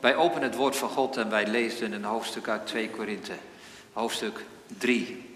Wij 0.00 0.16
openen 0.16 0.48
het 0.48 0.56
woord 0.56 0.76
van 0.76 0.88
God 0.88 1.16
en 1.16 1.30
wij 1.30 1.46
lezen 1.46 1.92
een 1.92 2.04
hoofdstuk 2.04 2.48
uit 2.48 2.66
2 2.66 2.90
Korinthe, 2.90 3.34
hoofdstuk 3.92 4.44
3. 4.78 5.34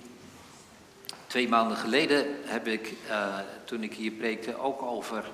Twee 1.27 1.49
maanden 1.49 1.77
geleden 1.77 2.27
heb 2.45 2.67
ik, 2.67 2.93
uh, 3.09 3.39
toen 3.65 3.83
ik 3.83 3.95
hier 3.95 4.11
preekte, 4.11 4.59
ook 4.59 4.83
over 4.83 5.25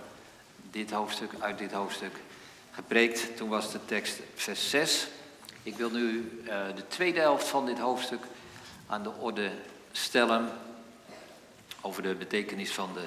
dit 0.70 0.90
hoofdstuk, 0.90 1.30
uit 1.38 1.58
dit 1.58 1.72
hoofdstuk 1.72 2.12
gepreekt. 2.70 3.36
Toen 3.36 3.48
was 3.48 3.72
de 3.72 3.84
tekst 3.84 4.18
vers 4.34 4.70
6. 4.70 5.06
Ik 5.62 5.76
wil 5.76 5.90
nu 5.90 6.30
uh, 6.44 6.50
de 6.74 6.86
tweede 6.88 7.20
helft 7.20 7.48
van 7.48 7.66
dit 7.66 7.78
hoofdstuk 7.78 8.24
aan 8.86 9.02
de 9.02 9.12
orde 9.18 9.50
stellen 9.92 10.48
over 11.80 12.02
de 12.02 12.14
betekenis 12.14 12.72
van 12.72 12.90
de 12.94 13.06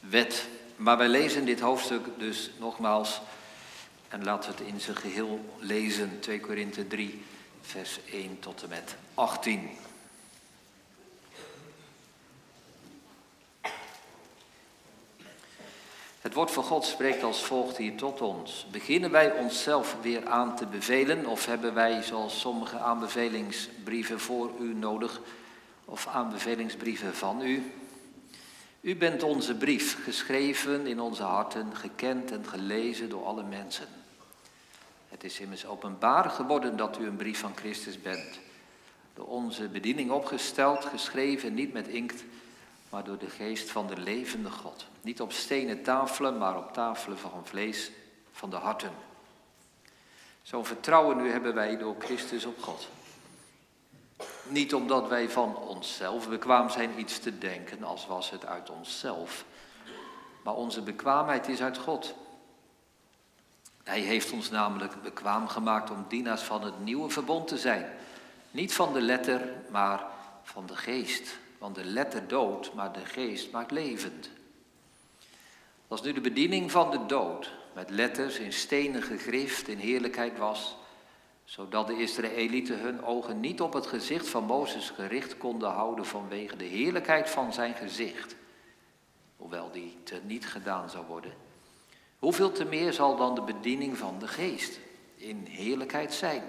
wet. 0.00 0.46
Maar 0.76 0.96
wij 0.96 1.08
lezen 1.08 1.44
dit 1.44 1.60
hoofdstuk 1.60 2.06
dus 2.18 2.50
nogmaals 2.58 3.20
en 4.12 4.24
laten 4.24 4.50
we 4.50 4.56
het 4.56 4.72
in 4.72 4.80
zijn 4.80 4.96
geheel 4.96 5.40
lezen. 5.58 6.20
2 6.20 6.40
Korinthe 6.40 6.86
3, 6.86 7.22
vers 7.60 8.00
1 8.10 8.38
tot 8.38 8.62
en 8.62 8.68
met 8.68 8.96
18. 9.14 9.70
Het 16.20 16.34
woord 16.34 16.50
van 16.50 16.64
God 16.64 16.84
spreekt 16.84 17.22
als 17.22 17.44
volgt 17.44 17.76
hier 17.76 17.94
tot 17.94 18.20
ons. 18.20 18.66
Beginnen 18.70 19.10
wij 19.10 19.32
onszelf 19.32 19.96
weer 20.02 20.26
aan 20.26 20.56
te 20.56 20.66
bevelen 20.66 21.26
of 21.26 21.46
hebben 21.46 21.74
wij, 21.74 22.02
zoals 22.02 22.40
sommige 22.40 22.78
aanbevelingsbrieven 22.78 24.20
voor 24.20 24.50
u 24.60 24.74
nodig, 24.74 25.20
of 25.84 26.06
aanbevelingsbrieven 26.06 27.14
van 27.14 27.42
u? 27.42 27.72
U 28.80 28.96
bent 28.96 29.22
onze 29.22 29.54
brief, 29.54 30.04
geschreven 30.04 30.86
in 30.86 31.00
onze 31.00 31.22
harten, 31.22 31.76
gekend 31.76 32.30
en 32.30 32.46
gelezen 32.46 33.08
door 33.08 33.24
alle 33.24 33.42
mensen. 33.42 34.01
Het 35.22 35.30
is 35.30 35.40
immers 35.40 35.66
openbaar 35.66 36.30
geworden 36.30 36.76
dat 36.76 36.98
u 36.98 37.06
een 37.06 37.16
brief 37.16 37.38
van 37.38 37.56
Christus 37.56 38.02
bent. 38.02 38.38
Door 39.14 39.26
onze 39.26 39.68
bediening 39.68 40.10
opgesteld, 40.10 40.84
geschreven 40.84 41.54
niet 41.54 41.72
met 41.72 41.88
inkt, 41.88 42.24
maar 42.90 43.04
door 43.04 43.18
de 43.18 43.30
geest 43.30 43.70
van 43.70 43.86
de 43.86 43.96
levende 43.96 44.50
God. 44.50 44.86
Niet 45.00 45.20
op 45.20 45.32
stenen 45.32 45.82
tafelen, 45.82 46.38
maar 46.38 46.56
op 46.56 46.72
tafelen 46.72 47.18
van 47.18 47.46
vlees 47.46 47.90
van 48.32 48.50
de 48.50 48.56
harten. 48.56 48.90
Zo'n 50.42 50.64
vertrouwen 50.64 51.16
nu 51.16 51.30
hebben 51.30 51.54
wij 51.54 51.78
door 51.78 51.94
Christus 51.98 52.44
op 52.44 52.62
God. 52.62 52.88
Niet 54.48 54.74
omdat 54.74 55.08
wij 55.08 55.30
van 55.30 55.56
onszelf 55.56 56.28
bekwaam 56.28 56.70
zijn 56.70 56.98
iets 56.98 57.18
te 57.18 57.38
denken, 57.38 57.84
als 57.84 58.06
was 58.06 58.30
het 58.30 58.46
uit 58.46 58.70
onszelf. 58.70 59.44
Maar 60.44 60.54
onze 60.54 60.82
bekwaamheid 60.82 61.48
is 61.48 61.62
uit 61.62 61.78
God. 61.78 62.14
Hij 63.84 64.00
heeft 64.00 64.32
ons 64.32 64.50
namelijk 64.50 65.02
bekwaam 65.02 65.48
gemaakt 65.48 65.90
om 65.90 66.04
dienaars 66.08 66.42
van 66.42 66.64
het 66.64 66.80
nieuwe 66.80 67.10
verbond 67.10 67.48
te 67.48 67.58
zijn. 67.58 67.92
Niet 68.50 68.74
van 68.74 68.92
de 68.92 69.00
letter, 69.00 69.52
maar 69.70 70.04
van 70.42 70.66
de 70.66 70.76
geest. 70.76 71.38
Want 71.58 71.74
de 71.74 71.84
letter 71.84 72.28
dood, 72.28 72.74
maar 72.74 72.92
de 72.92 73.04
geest 73.04 73.50
maakt 73.50 73.70
levend. 73.70 74.30
Als 75.88 76.02
nu 76.02 76.12
de 76.12 76.20
bediening 76.20 76.70
van 76.70 76.90
de 76.90 77.06
dood 77.06 77.52
met 77.74 77.90
letters 77.90 78.38
in 78.38 78.52
stenen 78.52 79.02
gegrift 79.02 79.68
in 79.68 79.78
heerlijkheid 79.78 80.38
was, 80.38 80.76
zodat 81.44 81.86
de 81.86 81.96
Israëlieten 81.96 82.80
hun 82.80 83.04
ogen 83.04 83.40
niet 83.40 83.60
op 83.60 83.72
het 83.72 83.86
gezicht 83.86 84.28
van 84.28 84.44
Mozes 84.44 84.90
gericht 84.90 85.36
konden 85.36 85.70
houden 85.70 86.06
vanwege 86.06 86.56
de 86.56 86.64
heerlijkheid 86.64 87.30
van 87.30 87.52
zijn 87.52 87.74
gezicht, 87.74 88.36
hoewel 89.36 89.70
die 89.70 89.96
te 90.04 90.20
niet 90.24 90.46
gedaan 90.46 90.90
zou 90.90 91.06
worden. 91.06 91.41
Hoeveel 92.22 92.52
te 92.52 92.64
meer 92.64 92.92
zal 92.92 93.16
dan 93.16 93.34
de 93.34 93.42
bediening 93.42 93.98
van 93.98 94.18
de 94.18 94.28
geest 94.28 94.78
in 95.16 95.46
heerlijkheid 95.48 96.14
zijn? 96.14 96.42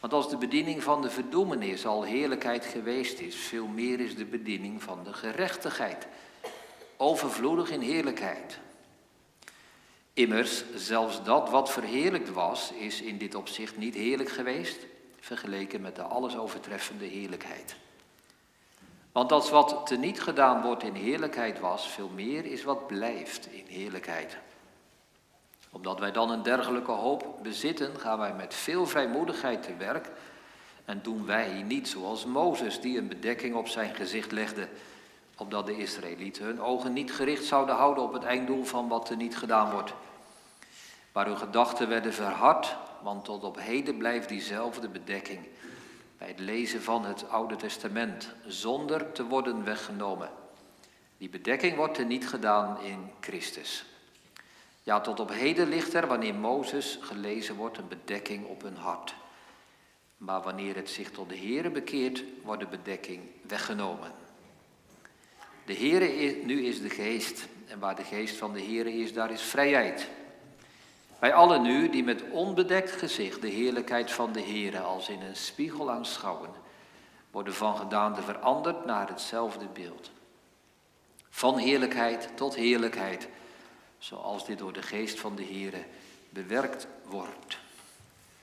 Want 0.00 0.12
als 0.12 0.28
de 0.28 0.36
bediening 0.36 0.82
van 0.82 1.02
de 1.02 1.10
verdoemenis 1.10 1.86
al 1.86 2.02
heerlijkheid 2.02 2.64
geweest 2.64 3.18
is, 3.18 3.36
veel 3.36 3.66
meer 3.66 4.00
is 4.00 4.16
de 4.16 4.24
bediening 4.24 4.82
van 4.82 5.04
de 5.04 5.12
gerechtigheid 5.12 6.06
overvloedig 6.96 7.70
in 7.70 7.80
heerlijkheid. 7.80 8.58
Immers, 10.12 10.64
zelfs 10.74 11.24
dat 11.24 11.50
wat 11.50 11.70
verheerlijkt 11.70 12.32
was, 12.32 12.72
is 12.72 13.00
in 13.00 13.18
dit 13.18 13.34
opzicht 13.34 13.76
niet 13.76 13.94
heerlijk 13.94 14.30
geweest, 14.30 14.78
vergeleken 15.20 15.80
met 15.80 15.96
de 15.96 16.02
alles 16.02 16.36
overtreffende 16.36 17.06
heerlijkheid. 17.06 17.76
Want 19.12 19.30
dat 19.30 19.50
wat 19.50 19.86
teniet 19.86 20.20
gedaan 20.20 20.62
wordt 20.62 20.82
in 20.82 20.94
heerlijkheid 20.94 21.60
was, 21.60 21.88
veel 21.88 22.10
meer 22.14 22.44
is 22.44 22.64
wat 22.64 22.86
blijft 22.86 23.46
in 23.46 23.64
heerlijkheid. 23.66 24.38
Omdat 25.70 25.98
wij 25.98 26.12
dan 26.12 26.30
een 26.30 26.42
dergelijke 26.42 26.90
hoop 26.90 27.38
bezitten, 27.42 28.00
gaan 28.00 28.18
wij 28.18 28.34
met 28.34 28.54
veel 28.54 28.86
vrijmoedigheid 28.86 29.62
te 29.62 29.76
werk 29.76 30.10
en 30.84 31.00
doen 31.02 31.26
wij 31.26 31.62
niet 31.62 31.88
zoals 31.88 32.24
Mozes, 32.24 32.80
die 32.80 32.98
een 32.98 33.08
bedekking 33.08 33.54
op 33.54 33.68
zijn 33.68 33.94
gezicht 33.94 34.32
legde, 34.32 34.68
opdat 35.36 35.66
de 35.66 35.76
Israëlieten 35.76 36.44
hun 36.44 36.60
ogen 36.60 36.92
niet 36.92 37.12
gericht 37.12 37.44
zouden 37.44 37.74
houden 37.74 38.04
op 38.04 38.12
het 38.12 38.24
einddoel 38.24 38.64
van 38.64 38.88
wat 38.88 39.10
er 39.10 39.16
niet 39.16 39.36
gedaan 39.36 39.70
wordt. 39.70 39.92
Maar 41.12 41.26
hun 41.26 41.38
gedachten 41.38 41.88
werden 41.88 42.12
verhard, 42.12 42.76
want 43.02 43.24
tot 43.24 43.44
op 43.44 43.58
heden 43.60 43.96
blijft 43.96 44.28
diezelfde 44.28 44.88
bedekking 44.88 45.46
bij 46.18 46.28
het 46.28 46.38
lezen 46.38 46.82
van 46.82 47.04
het 47.04 47.30
Oude 47.30 47.56
Testament, 47.56 48.32
zonder 48.46 49.12
te 49.12 49.24
worden 49.26 49.64
weggenomen. 49.64 50.30
Die 51.18 51.28
bedekking 51.28 51.76
wordt 51.76 51.98
er 51.98 52.04
niet 52.04 52.28
gedaan 52.28 52.80
in 52.80 53.10
Christus. 53.20 53.84
Ja, 54.88 55.00
tot 55.00 55.20
op 55.20 55.30
heden 55.30 55.68
ligt 55.68 55.94
er, 55.94 56.06
wanneer 56.06 56.34
Mozes 56.34 56.98
gelezen 57.00 57.56
wordt, 57.56 57.78
een 57.78 57.88
bedekking 57.88 58.46
op 58.46 58.62
hun 58.62 58.76
hart. 58.76 59.14
Maar 60.16 60.42
wanneer 60.42 60.74
het 60.76 60.90
zich 60.90 61.10
tot 61.10 61.28
de 61.28 61.38
Here 61.38 61.70
bekeert, 61.70 62.24
wordt 62.42 62.60
de 62.60 62.68
bedekking 62.68 63.22
weggenomen. 63.46 64.12
De 65.66 65.74
Heere 65.74 66.16
is, 66.16 66.44
nu 66.44 66.66
is 66.66 66.82
de 66.82 66.90
geest. 66.90 67.48
En 67.66 67.78
waar 67.78 67.96
de 67.96 68.04
geest 68.04 68.36
van 68.36 68.52
de 68.52 68.62
Heere 68.62 68.92
is, 68.92 69.12
daar 69.12 69.30
is 69.30 69.42
vrijheid. 69.42 70.08
Wij 71.18 71.34
allen 71.34 71.62
nu, 71.62 71.90
die 71.90 72.04
met 72.04 72.22
onbedekt 72.30 72.90
gezicht 72.90 73.42
de 73.42 73.48
heerlijkheid 73.48 74.10
van 74.10 74.32
de 74.32 74.42
Heere 74.42 74.80
als 74.80 75.08
in 75.08 75.22
een 75.22 75.36
spiegel 75.36 75.90
aanschouwen, 75.90 76.50
worden 77.30 77.54
van 77.54 77.76
gedaante 77.76 78.22
veranderd 78.22 78.84
naar 78.84 79.08
hetzelfde 79.08 79.66
beeld. 79.72 80.10
Van 81.28 81.58
heerlijkheid 81.58 82.28
tot 82.34 82.54
heerlijkheid, 82.54 83.28
zoals 83.98 84.46
dit 84.46 84.58
door 84.58 84.72
de 84.72 84.82
geest 84.82 85.20
van 85.20 85.36
de 85.36 85.44
Heere 85.44 85.84
bewerkt 86.30 86.86
wordt. 87.04 87.58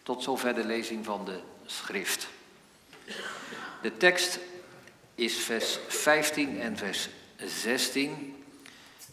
Tot 0.03 0.23
zover 0.23 0.53
de 0.53 0.65
lezing 0.65 1.05
van 1.05 1.25
de 1.25 1.39
schrift. 1.65 2.27
De 3.81 3.97
tekst 3.97 4.39
is 5.15 5.37
vers 5.37 5.79
15 5.87 6.61
en 6.61 6.77
vers 6.77 7.09
16 7.37 8.43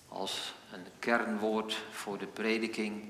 als 0.08 0.54
een 0.72 0.84
kernwoord 0.98 1.76
voor 1.90 2.18
de 2.18 2.26
prediking. 2.26 3.02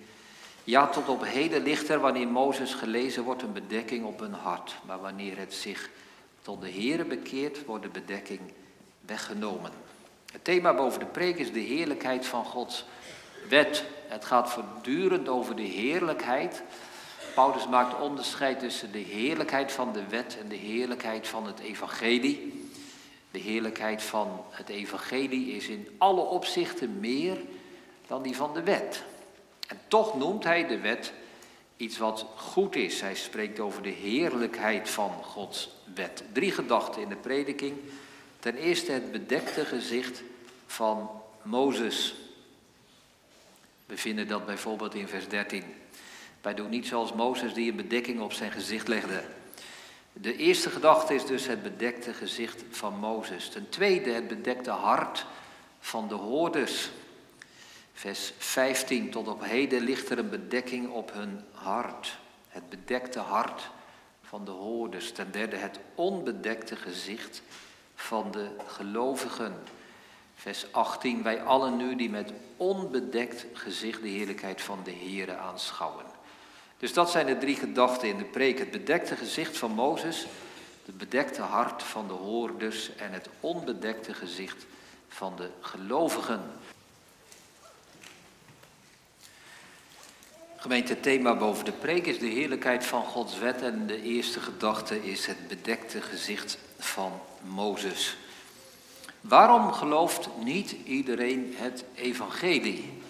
Ja, 0.65 0.87
tot 0.87 1.09
op 1.09 1.25
heden 1.25 1.63
ligt 1.63 1.89
er 1.89 2.01
wanneer 2.01 2.29
Mozes 2.29 2.75
gelezen 2.75 3.23
wordt 3.23 3.43
een 3.43 3.53
bedekking 3.53 4.05
op 4.05 4.21
een 4.21 4.33
hart. 4.33 4.75
Maar 4.87 5.01
wanneer 5.01 5.39
het 5.39 5.55
zich 5.55 5.91
tot 6.43 6.61
de 6.61 6.71
Here 6.71 7.05
bekeert, 7.05 7.65
wordt 7.65 7.83
de 7.85 7.91
bedekking 7.91 8.41
weggenomen. 9.01 9.71
Het 10.33 10.45
thema 10.45 10.75
boven 10.75 11.01
de 11.01 11.07
preek 11.07 11.39
is 11.39 11.53
de 11.53 11.61
heerlijkheid 11.61 12.27
van 12.27 12.45
Gods 12.45 12.85
wet. 13.49 13.85
Het 14.09 14.25
gaat 14.25 14.51
voortdurend 14.51 15.29
over 15.29 15.57
de 15.57 15.63
heerlijkheid. 15.63 16.63
Paulus 17.35 17.69
maakt 17.69 18.01
onderscheid 18.01 18.59
tussen 18.59 18.93
de 18.93 18.99
heerlijkheid 18.99 19.73
van 19.73 19.93
de 19.93 20.07
wet 20.09 20.37
en 20.41 20.49
de 20.49 20.57
heerlijkheid 20.57 21.29
van 21.29 21.47
het 21.47 21.59
evangelie. 21.59 22.69
De 23.31 23.39
heerlijkheid 23.39 24.03
van 24.03 24.45
het 24.51 24.69
evangelie 24.69 25.57
is 25.57 25.69
in 25.69 25.89
alle 25.99 26.21
opzichten 26.21 27.01
meer 27.01 27.37
dan 28.07 28.23
die 28.23 28.37
van 28.37 28.55
de 28.55 28.63
wet. 28.63 29.03
En 29.69 29.81
toch 29.89 30.19
noemt 30.19 30.45
hij 30.45 30.67
de 30.67 30.81
wet 30.81 31.13
iets 31.77 31.99
wat 31.99 32.27
goed 32.37 32.77
is. 32.77 33.01
Hij 33.01 33.15
spreekt 33.15 33.61
over 33.61 33.83
de 33.83 33.89
heerlijkheid 33.89 34.91
van 34.91 35.11
Gods 35.23 35.71
wet. 35.95 36.25
Drie 36.33 36.53
gedachten 36.53 37.03
in 37.03 37.09
de 37.09 37.17
prediking. 37.17 37.77
Ten 38.39 38.57
eerste 38.57 38.93
het 38.93 39.13
bedekte 39.13 39.65
gezicht 39.65 40.23
van 40.67 41.11
Mozes. 41.43 42.15
We 43.93 43.99
vinden 43.99 44.29
dat 44.29 44.47
bijvoorbeeld 44.47 44.95
in 44.95 45.09
vers 45.09 45.29
13. 45.29 45.65
Wij 46.41 46.55
doen 46.55 46.71
niet 46.71 46.87
zoals 46.87 47.13
Mozes 47.13 47.55
die 47.55 47.71
een 47.71 47.77
bedekking 47.77 48.21
op 48.21 48.33
zijn 48.33 48.53
gezicht 48.53 48.89
legde. 48.89 49.23
De 50.13 50.37
eerste 50.37 50.71
gedachte 50.71 51.15
is 51.15 51.27
dus 51.27 51.47
het 51.47 51.63
bedekte 51.63 52.15
gezicht 52.15 52.65
van 52.71 52.99
Mozes. 52.99 53.49
Ten 53.49 53.69
tweede 53.69 54.11
het 54.11 54.29
bedekte 54.29 54.71
hart 54.71 55.27
van 55.81 56.09
de 56.09 56.15
hoorders. 56.15 56.91
Vers 57.93 58.33
15, 58.39 59.11
tot 59.11 59.29
op 59.29 59.45
heden 59.45 59.83
ligt 59.83 60.11
er 60.11 60.19
een 60.19 60.31
bedekking 60.31 60.89
op 60.89 61.13
hun 61.13 61.41
hart. 61.53 62.19
Het 62.49 62.69
bedekte 62.69 63.19
hart 63.19 63.71
van 64.23 64.45
de 64.45 64.51
hoorders. 64.51 65.13
Ten 65.13 65.33
derde 65.33 65.57
het 65.57 65.79
onbedekte 65.95 66.77
gezicht 66.77 67.43
van 67.95 68.31
de 68.31 68.49
gelovigen. 68.67 69.55
Vers 70.43 70.73
18, 70.73 71.23
wij 71.23 71.43
allen 71.43 71.77
nu 71.77 71.97
die 71.97 72.11
met 72.11 72.33
onbedekt 72.57 73.47
gezicht 73.53 74.03
de 74.03 74.09
heerlijkheid 74.09 74.63
van 74.63 74.79
de 74.85 74.93
Here 74.93 75.37
aanschouwen. 75.37 76.05
Dus 76.79 76.93
dat 76.93 77.11
zijn 77.11 77.27
de 77.27 77.39
drie 77.39 77.57
gedachten 77.57 78.09
in 78.09 78.19
de 78.19 78.25
preek. 78.25 78.59
Het 78.59 78.71
bedekte 78.71 79.17
gezicht 79.17 79.59
van 79.59 79.71
Mozes, 79.71 80.27
het 80.85 80.99
bedekte 80.99 81.43
hart 81.43 81.83
van 81.83 82.07
de 82.09 82.13
hoorders 82.13 82.97
en 82.97 83.13
het 83.13 83.29
onbedekte 83.41 84.15
gezicht 84.15 84.67
van 85.09 85.37
de 85.37 85.51
gelovigen. 85.61 86.43
Gemeente, 90.57 91.01
thema 91.01 91.37
boven 91.37 91.65
de 91.65 91.73
preek 91.73 92.07
is 92.07 92.19
de 92.19 92.27
heerlijkheid 92.27 92.87
van 92.87 93.05
Gods 93.05 93.39
wet 93.39 93.63
en 93.63 93.87
de 93.87 94.03
eerste 94.03 94.41
gedachte 94.41 95.05
is 95.05 95.27
het 95.27 95.49
bedekte 95.49 96.01
gezicht 96.01 96.59
van 96.79 97.21
Mozes. 97.43 98.17
Waarom 99.23 99.73
gelooft 99.73 100.29
niet 100.39 100.77
iedereen 100.85 101.55
het 101.57 101.85
evangelie? 101.95 103.03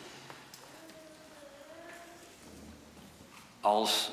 Als, 3.61 4.11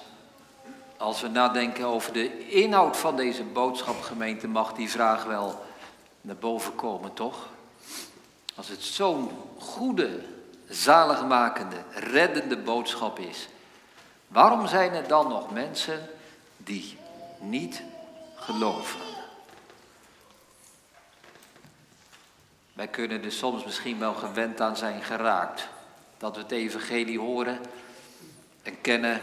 als 0.98 1.22
we 1.22 1.28
nadenken 1.28 1.86
over 1.86 2.14
de 2.14 2.48
inhoud 2.50 2.98
van 2.98 3.16
deze 3.16 3.44
boodschap, 3.44 4.02
gemeente, 4.02 4.48
mag 4.48 4.74
die 4.74 4.90
vraag 4.90 5.24
wel 5.24 5.66
naar 6.22 6.36
boven 6.36 6.76
komen, 6.76 7.14
toch? 7.14 7.48
Als 8.56 8.68
het 8.68 8.84
zo'n 8.84 9.32
goede, 9.58 10.26
zaligmakende, 10.68 11.84
reddende 11.94 12.58
boodschap 12.58 13.20
is, 13.20 13.48
waarom 14.28 14.68
zijn 14.68 14.94
er 14.94 15.08
dan 15.08 15.28
nog 15.28 15.52
mensen 15.52 16.10
die 16.58 16.98
niet 17.40 17.84
geloven? 18.36 19.19
Wij 22.80 22.88
kunnen 22.88 23.24
er 23.24 23.32
soms 23.32 23.66
misschien 23.66 24.00
wel 24.00 24.14
gewend 24.14 24.62
aan 24.62 24.78
zijn 24.78 25.04
geraakt. 25.04 25.68
Dat 26.18 26.36
we 26.36 26.42
het 26.42 26.52
evangelie 26.52 27.20
horen 27.20 27.60
en 28.64 28.82
kennen 28.82 29.22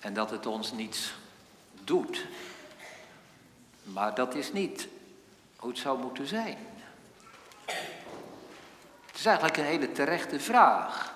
en 0.00 0.14
dat 0.14 0.30
het 0.30 0.46
ons 0.46 0.72
niets 0.72 1.14
doet. 1.84 2.26
Maar 3.82 4.14
dat 4.14 4.34
is 4.34 4.52
niet 4.52 4.88
hoe 5.56 5.70
het 5.70 5.78
zou 5.78 5.98
moeten 5.98 6.26
zijn. 6.26 6.58
Het 9.06 9.16
is 9.16 9.26
eigenlijk 9.26 9.56
een 9.56 9.64
hele 9.64 9.92
terechte 9.92 10.40
vraag. 10.40 11.14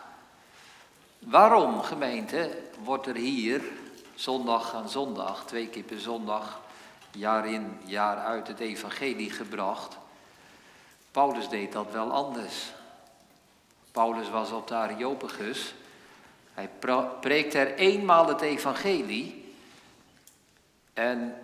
Waarom, 1.18 1.82
gemeente, 1.82 2.62
wordt 2.84 3.06
er 3.06 3.16
hier 3.16 3.62
zondag 4.14 4.74
aan 4.74 4.88
zondag, 4.88 5.46
twee 5.46 5.68
keer 5.68 5.82
per 5.82 6.00
zondag, 6.00 6.60
jaar 7.10 7.46
in, 7.46 7.78
jaar 7.84 8.16
uit 8.16 8.48
het 8.48 8.58
evangelie 8.58 9.30
gebracht? 9.30 9.96
Paulus 11.16 11.48
deed 11.48 11.72
dat 11.72 11.92
wel 11.92 12.12
anders. 12.12 12.72
Paulus 13.92 14.30
was 14.30 14.50
op 14.50 14.68
de 14.68 14.74
Areopagus. 14.74 15.74
Hij 16.54 16.70
preekte 17.20 17.58
er 17.58 17.74
eenmaal 17.74 18.28
het 18.28 18.40
evangelie. 18.40 19.54
En 20.92 21.34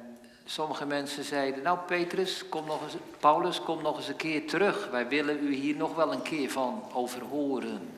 sommige 0.45 0.87
mensen 0.87 1.25
zeiden, 1.25 1.63
nou 1.63 1.79
Petrus, 1.79 2.49
kom 2.49 2.67
nog 2.67 2.83
eens, 2.83 2.95
Paulus, 3.19 3.61
kom 3.61 3.83
nog 3.83 3.97
eens 3.97 4.09
een 4.09 4.17
keer 4.17 4.47
terug. 4.47 4.89
Wij 4.91 5.09
willen 5.09 5.47
u 5.47 5.55
hier 5.55 5.77
nog 5.77 5.95
wel 5.95 6.13
een 6.13 6.23
keer 6.23 6.51
van 6.51 6.83
overhoren. 6.93 7.91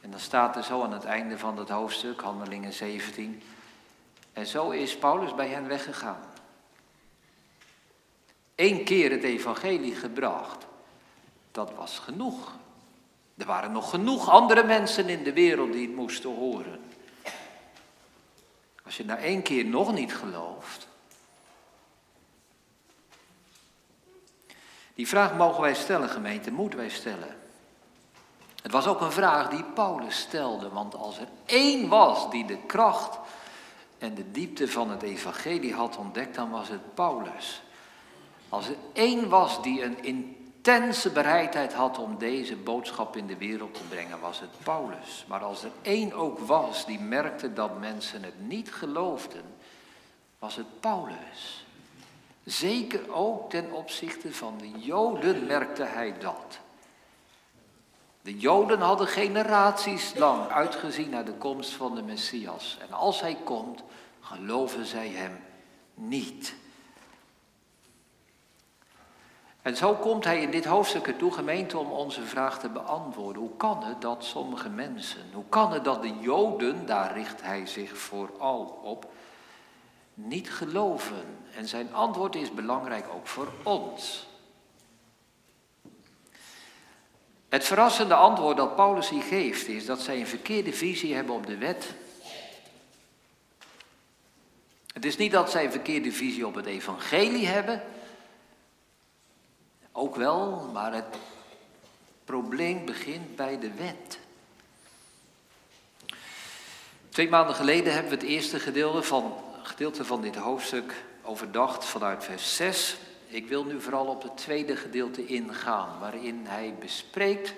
En 0.00 0.10
dan 0.10 0.20
staat 0.20 0.56
er 0.56 0.64
zo 0.64 0.82
aan 0.82 0.92
het 0.92 1.04
einde 1.04 1.38
van 1.38 1.58
het 1.58 1.68
hoofdstuk, 1.68 2.20
Handelingen 2.20 2.72
17. 2.72 3.42
En 4.32 4.46
zo 4.46 4.70
is 4.70 4.96
Paulus 4.96 5.34
bij 5.34 5.48
hen 5.48 5.68
weggegaan. 5.68 6.33
Eén 8.54 8.84
keer 8.84 9.10
het 9.10 9.22
evangelie 9.22 9.94
gebracht, 9.94 10.66
dat 11.52 11.74
was 11.74 11.98
genoeg. 11.98 12.52
Er 13.36 13.46
waren 13.46 13.72
nog 13.72 13.90
genoeg 13.90 14.28
andere 14.30 14.64
mensen 14.64 15.08
in 15.08 15.22
de 15.22 15.32
wereld 15.32 15.72
die 15.72 15.86
het 15.86 15.96
moesten 15.96 16.34
horen. 16.34 16.80
Als 18.84 18.96
je 18.96 19.04
na 19.04 19.16
één 19.16 19.42
keer 19.42 19.64
nog 19.64 19.92
niet 19.92 20.14
gelooft. 20.14 20.86
Die 24.94 25.08
vraag 25.08 25.36
mogen 25.36 25.60
wij 25.60 25.74
stellen, 25.74 26.08
gemeente, 26.08 26.50
moeten 26.50 26.78
wij 26.78 26.88
stellen. 26.88 27.36
Het 28.62 28.72
was 28.72 28.86
ook 28.86 29.00
een 29.00 29.12
vraag 29.12 29.48
die 29.48 29.64
Paulus 29.64 30.18
stelde, 30.18 30.68
want 30.68 30.94
als 30.94 31.18
er 31.18 31.28
één 31.46 31.88
was 31.88 32.30
die 32.30 32.46
de 32.46 32.58
kracht 32.66 33.18
en 33.98 34.14
de 34.14 34.30
diepte 34.30 34.68
van 34.68 34.90
het 34.90 35.02
evangelie 35.02 35.74
had 35.74 35.96
ontdekt, 35.96 36.34
dan 36.34 36.50
was 36.50 36.68
het 36.68 36.94
Paulus. 36.94 37.62
Als 38.48 38.68
er 38.68 38.76
één 38.92 39.28
was 39.28 39.62
die 39.62 39.82
een 39.82 40.04
intense 40.04 41.10
bereidheid 41.10 41.72
had 41.72 41.98
om 41.98 42.18
deze 42.18 42.56
boodschap 42.56 43.16
in 43.16 43.26
de 43.26 43.36
wereld 43.36 43.74
te 43.74 43.82
brengen, 43.88 44.20
was 44.20 44.40
het 44.40 44.50
Paulus. 44.62 45.24
Maar 45.28 45.42
als 45.42 45.64
er 45.64 45.70
één 45.82 46.12
ook 46.12 46.38
was 46.38 46.86
die 46.86 47.00
merkte 47.00 47.52
dat 47.52 47.80
mensen 47.80 48.22
het 48.22 48.40
niet 48.40 48.72
geloofden, 48.72 49.44
was 50.38 50.56
het 50.56 50.80
Paulus. 50.80 51.66
Zeker 52.44 53.12
ook 53.12 53.50
ten 53.50 53.72
opzichte 53.72 54.32
van 54.32 54.58
de 54.58 54.70
Joden 54.70 55.46
merkte 55.46 55.82
hij 55.82 56.18
dat. 56.18 56.58
De 58.22 58.38
Joden 58.38 58.80
hadden 58.80 59.06
generaties 59.06 60.14
lang 60.14 60.48
uitgezien 60.48 61.10
naar 61.10 61.24
de 61.24 61.32
komst 61.32 61.70
van 61.70 61.94
de 61.94 62.02
Messias. 62.02 62.78
En 62.80 62.92
als 62.92 63.20
hij 63.20 63.36
komt, 63.44 63.82
geloven 64.20 64.86
zij 64.86 65.08
hem 65.08 65.40
niet. 65.94 66.54
En 69.64 69.76
zo 69.76 69.94
komt 69.94 70.24
hij 70.24 70.40
in 70.40 70.50
dit 70.50 70.64
hoofdstuk 70.64 71.06
ertoe, 71.06 71.32
gemeente, 71.32 71.78
om 71.78 71.90
onze 71.90 72.22
vraag 72.22 72.58
te 72.58 72.68
beantwoorden. 72.68 73.42
Hoe 73.42 73.56
kan 73.56 73.84
het 73.84 74.00
dat 74.00 74.24
sommige 74.24 74.68
mensen, 74.68 75.20
hoe 75.32 75.44
kan 75.48 75.72
het 75.72 75.84
dat 75.84 76.02
de 76.02 76.12
Joden, 76.20 76.86
daar 76.86 77.12
richt 77.12 77.42
hij 77.42 77.66
zich 77.66 77.98
vooral 77.98 78.80
op, 78.82 79.12
niet 80.14 80.50
geloven? 80.50 81.38
En 81.56 81.68
zijn 81.68 81.94
antwoord 81.94 82.34
is 82.34 82.54
belangrijk 82.54 83.06
ook 83.14 83.26
voor 83.26 83.48
ons. 83.62 84.26
Het 87.48 87.64
verrassende 87.64 88.14
antwoord 88.14 88.56
dat 88.56 88.76
Paulus 88.76 89.08
hier 89.08 89.22
geeft 89.22 89.68
is 89.68 89.86
dat 89.86 90.00
zij 90.00 90.20
een 90.20 90.26
verkeerde 90.26 90.72
visie 90.72 91.14
hebben 91.14 91.34
op 91.34 91.46
de 91.46 91.58
wet. 91.58 91.94
Het 94.92 95.04
is 95.04 95.16
niet 95.16 95.32
dat 95.32 95.50
zij 95.50 95.64
een 95.64 95.70
verkeerde 95.70 96.12
visie 96.12 96.46
op 96.46 96.54
het 96.54 96.66
evangelie 96.66 97.46
hebben, 97.46 97.82
ook 99.96 100.16
wel, 100.16 100.70
maar 100.72 100.92
het 100.92 101.16
probleem 102.24 102.84
begint 102.84 103.36
bij 103.36 103.58
de 103.58 103.74
wet. 103.74 104.18
Twee 107.08 107.28
maanden 107.28 107.54
geleden 107.54 107.92
hebben 107.92 108.10
we 108.10 108.16
het 108.16 108.26
eerste 108.26 108.60
gedeelte 108.60 109.02
van, 109.02 109.34
gedeelte 109.62 110.04
van 110.04 110.20
dit 110.20 110.36
hoofdstuk 110.36 111.04
overdacht 111.22 111.84
vanuit 111.84 112.24
vers 112.24 112.56
6. 112.56 112.96
Ik 113.26 113.48
wil 113.48 113.64
nu 113.64 113.80
vooral 113.80 114.06
op 114.06 114.22
het 114.22 114.36
tweede 114.36 114.76
gedeelte 114.76 115.26
ingaan, 115.26 115.98
waarin 116.00 116.46
hij 116.46 116.74
bespreekt 116.80 117.54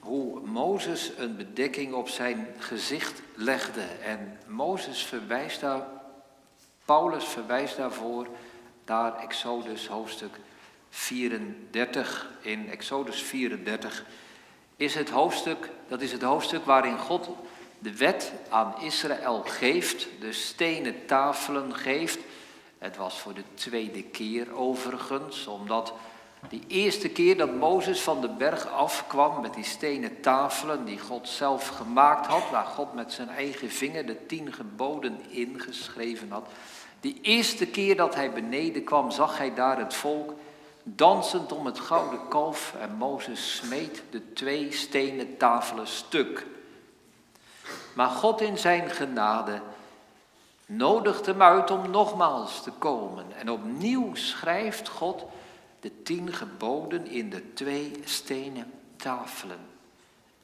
hoe 0.00 0.40
Mozes 0.40 1.12
een 1.16 1.36
bedekking 1.36 1.94
op 1.94 2.08
zijn 2.08 2.46
gezicht 2.58 3.22
legde. 3.34 3.84
En 4.04 4.38
Mozes 4.46 5.04
verwijst 5.04 5.60
daar, 5.60 5.86
Paulus 6.84 7.24
verwijst 7.24 7.76
daarvoor 7.76 8.26
naar 8.86 9.18
Exodus 9.18 9.86
hoofdstuk 9.86 10.38
34, 10.90 12.30
in 12.40 12.70
Exodus 12.70 13.22
34, 13.22 14.04
is 14.76 14.94
het 14.94 15.10
hoofdstuk, 15.10 15.70
dat 15.88 16.00
is 16.00 16.12
het 16.12 16.22
hoofdstuk 16.22 16.64
waarin 16.64 16.98
God 16.98 17.28
de 17.78 17.96
wet 17.96 18.32
aan 18.48 18.74
Israël 18.80 19.42
geeft, 19.46 20.08
de 20.20 20.32
stenen 20.32 21.06
tafelen 21.06 21.74
geeft. 21.74 22.18
Het 22.78 22.96
was 22.96 23.18
voor 23.18 23.34
de 23.34 23.44
tweede 23.54 24.02
keer 24.02 24.54
overigens, 24.54 25.46
omdat 25.46 25.92
die 26.48 26.62
eerste 26.66 27.08
keer 27.08 27.36
dat 27.36 27.54
Mozes 27.54 28.00
van 28.00 28.20
de 28.20 28.28
berg 28.28 28.68
afkwam 28.68 29.40
met 29.40 29.54
die 29.54 29.64
stenen 29.64 30.20
tafelen 30.20 30.84
die 30.84 30.98
God 30.98 31.28
zelf 31.28 31.68
gemaakt 31.68 32.26
had, 32.26 32.50
waar 32.50 32.64
God 32.64 32.94
met 32.94 33.12
zijn 33.12 33.28
eigen 33.28 33.70
vinger 33.70 34.06
de 34.06 34.26
tien 34.26 34.52
geboden 34.52 35.18
ingeschreven 35.30 36.30
had. 36.30 36.48
Die 37.00 37.18
eerste 37.22 37.66
keer 37.66 37.96
dat 37.96 38.14
hij 38.14 38.32
beneden 38.32 38.84
kwam, 38.84 39.10
zag 39.10 39.38
hij 39.38 39.54
daar 39.54 39.78
het 39.78 39.94
volk 39.94 40.34
dansend 40.96 41.52
om 41.52 41.66
het 41.66 41.80
gouden 41.80 42.28
kalf 42.28 42.74
en 42.80 42.94
Mozes 42.94 43.56
smeet 43.56 44.02
de 44.10 44.32
twee 44.32 44.72
stenen 44.72 45.36
tafelen 45.36 45.86
stuk. 45.86 46.46
Maar 47.94 48.10
God 48.10 48.40
in 48.40 48.58
zijn 48.58 48.90
genade 48.90 49.60
nodigt 50.66 51.26
hem 51.26 51.42
uit 51.42 51.70
om 51.70 51.90
nogmaals 51.90 52.62
te 52.62 52.70
komen. 52.70 53.36
En 53.36 53.50
opnieuw 53.50 54.14
schrijft 54.14 54.88
God 54.88 55.24
de 55.80 56.02
tien 56.02 56.32
geboden 56.32 57.06
in 57.06 57.30
de 57.30 57.52
twee 57.52 58.00
stenen 58.04 58.72
tafelen. 58.96 59.58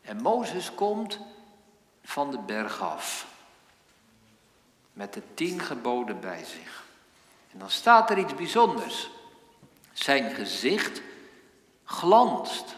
En 0.03 0.23
Mozes 0.23 0.75
komt 0.75 1.19
van 2.03 2.31
de 2.31 2.39
berg 2.39 2.81
af. 2.81 3.27
Met 4.93 5.13
de 5.15 5.23
tien 5.35 5.61
geboden 5.61 6.21
bij 6.21 6.45
zich. 6.45 6.85
En 7.53 7.59
dan 7.59 7.71
staat 7.71 8.11
er 8.11 8.19
iets 8.19 8.35
bijzonders. 8.35 9.11
Zijn 9.95 10.35
gezicht 10.35 11.03
glanst. 11.85 12.75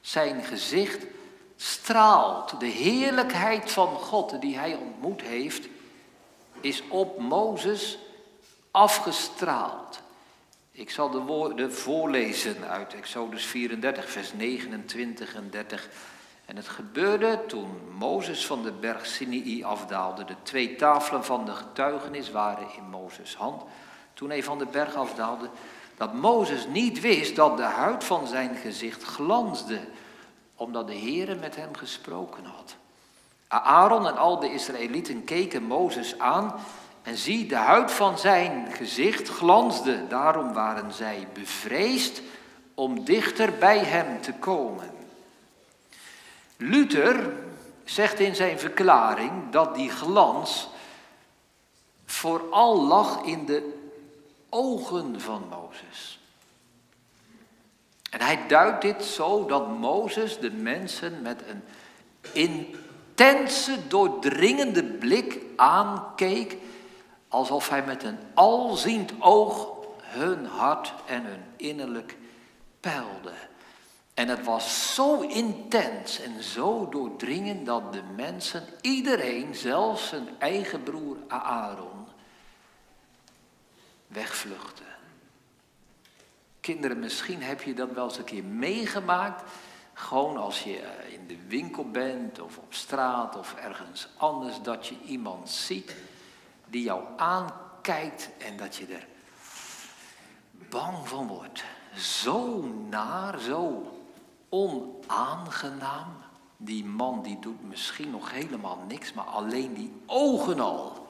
Zijn 0.00 0.44
gezicht 0.44 1.06
straalt. 1.56 2.60
De 2.60 2.66
heerlijkheid 2.66 3.72
van 3.72 3.88
God 3.88 4.40
die 4.40 4.58
hij 4.58 4.74
ontmoet 4.74 5.20
heeft, 5.20 5.68
is 6.60 6.82
op 6.88 7.18
Mozes 7.18 7.98
afgestraald. 8.70 10.00
Ik 10.70 10.90
zal 10.90 11.10
de 11.10 11.18
woorden 11.18 11.72
voorlezen 11.72 12.68
uit 12.68 12.94
Exodus 12.94 13.44
34, 13.44 14.10
vers 14.10 14.32
29 14.32 15.34
en 15.34 15.50
30. 15.50 15.88
En 16.44 16.56
het 16.56 16.68
gebeurde 16.68 17.40
toen 17.46 17.70
Mozes 17.98 18.46
van 18.46 18.62
de 18.62 18.72
berg 18.72 19.06
Sinai 19.06 19.64
afdaalde. 19.64 20.24
De 20.24 20.34
twee 20.42 20.76
tafelen 20.76 21.24
van 21.24 21.44
de 21.44 21.52
getuigenis 21.52 22.30
waren 22.30 22.66
in 22.76 22.84
Mozes 22.90 23.36
hand. 23.36 23.62
Toen 24.14 24.28
hij 24.28 24.42
van 24.42 24.58
de 24.58 24.66
berg 24.66 24.94
afdaalde, 24.94 25.50
dat 26.02 26.14
Mozes 26.14 26.66
niet 26.66 27.00
wist 27.00 27.36
dat 27.36 27.56
de 27.56 27.62
huid 27.62 28.04
van 28.04 28.26
zijn 28.26 28.56
gezicht 28.56 29.02
glansde, 29.02 29.80
omdat 30.56 30.86
de 30.86 30.98
Heere 30.98 31.34
met 31.34 31.56
hem 31.56 31.74
gesproken 31.76 32.44
had. 32.44 32.76
Aaron 33.48 34.06
en 34.06 34.16
al 34.16 34.38
de 34.40 34.52
Israëlieten 34.52 35.24
keken 35.24 35.62
Mozes 35.62 36.18
aan 36.18 36.54
en 37.02 37.16
zie, 37.16 37.46
de 37.46 37.56
huid 37.56 37.92
van 37.92 38.18
zijn 38.18 38.72
gezicht 38.72 39.28
glansde. 39.28 40.06
Daarom 40.08 40.52
waren 40.52 40.92
zij 40.92 41.28
bevreesd 41.32 42.22
om 42.74 43.04
dichter 43.04 43.52
bij 43.58 43.78
hem 43.78 44.20
te 44.20 44.32
komen. 44.32 44.90
Luther 46.56 47.32
zegt 47.84 48.18
in 48.18 48.34
zijn 48.34 48.58
verklaring 48.58 49.32
dat 49.50 49.74
die 49.74 49.90
glans 49.90 50.68
vooral 52.06 52.82
lag 52.82 53.22
in 53.22 53.46
de 53.46 53.80
ogen 54.54 55.20
van 55.20 55.42
Mozes. 55.50 56.20
En 58.10 58.20
hij 58.20 58.46
duidt 58.46 58.82
dit 58.82 59.04
zo 59.04 59.46
dat 59.46 59.78
Mozes 59.78 60.38
de 60.38 60.50
mensen 60.50 61.22
met 61.22 61.42
een 61.46 61.62
intense, 62.32 63.88
doordringende 63.88 64.84
blik 64.84 65.38
aankeek, 65.56 66.56
alsof 67.28 67.68
hij 67.68 67.84
met 67.84 68.02
een 68.02 68.18
alziend 68.34 69.12
oog 69.18 69.68
hun 70.00 70.46
hart 70.46 70.94
en 71.06 71.24
hun 71.24 71.42
innerlijk 71.56 72.16
peilde. 72.80 73.32
En 74.14 74.28
het 74.28 74.44
was 74.44 74.94
zo 74.94 75.20
intens 75.20 76.20
en 76.20 76.42
zo 76.42 76.88
doordringend 76.88 77.66
dat 77.66 77.92
de 77.92 78.02
mensen, 78.16 78.62
iedereen, 78.80 79.54
zelfs 79.54 80.08
zijn 80.08 80.28
eigen 80.38 80.82
broer 80.82 81.16
Aaron, 81.28 81.91
wegvluchten. 84.12 84.86
Kinderen, 86.60 86.98
misschien 86.98 87.42
heb 87.42 87.62
je 87.62 87.74
dat 87.74 87.92
wel 87.92 88.04
eens 88.04 88.18
een 88.18 88.24
keer 88.24 88.44
meegemaakt. 88.44 89.50
Gewoon 89.94 90.36
als 90.36 90.62
je 90.62 90.78
eh, 90.78 91.12
in 91.12 91.26
de 91.26 91.38
winkel 91.48 91.90
bent 91.90 92.40
of 92.40 92.58
op 92.58 92.74
straat 92.74 93.36
of 93.36 93.54
ergens 93.54 94.08
anders, 94.16 94.62
dat 94.62 94.86
je 94.86 94.94
iemand 95.04 95.50
ziet 95.50 95.96
die 96.66 96.82
jou 96.82 97.04
aankijkt 97.16 98.30
en 98.38 98.56
dat 98.56 98.76
je 98.76 98.86
er 98.86 99.06
bang 100.68 101.08
van 101.08 101.26
wordt. 101.26 101.64
Zo 101.96 102.62
naar, 102.88 103.40
zo 103.40 103.92
onaangenaam. 104.48 106.20
Die 106.56 106.84
man 106.84 107.22
die 107.22 107.38
doet 107.38 107.68
misschien 107.68 108.10
nog 108.10 108.30
helemaal 108.30 108.84
niks, 108.88 109.12
maar 109.12 109.24
alleen 109.24 109.74
die 109.74 109.92
ogen 110.06 110.60
al. 110.60 111.06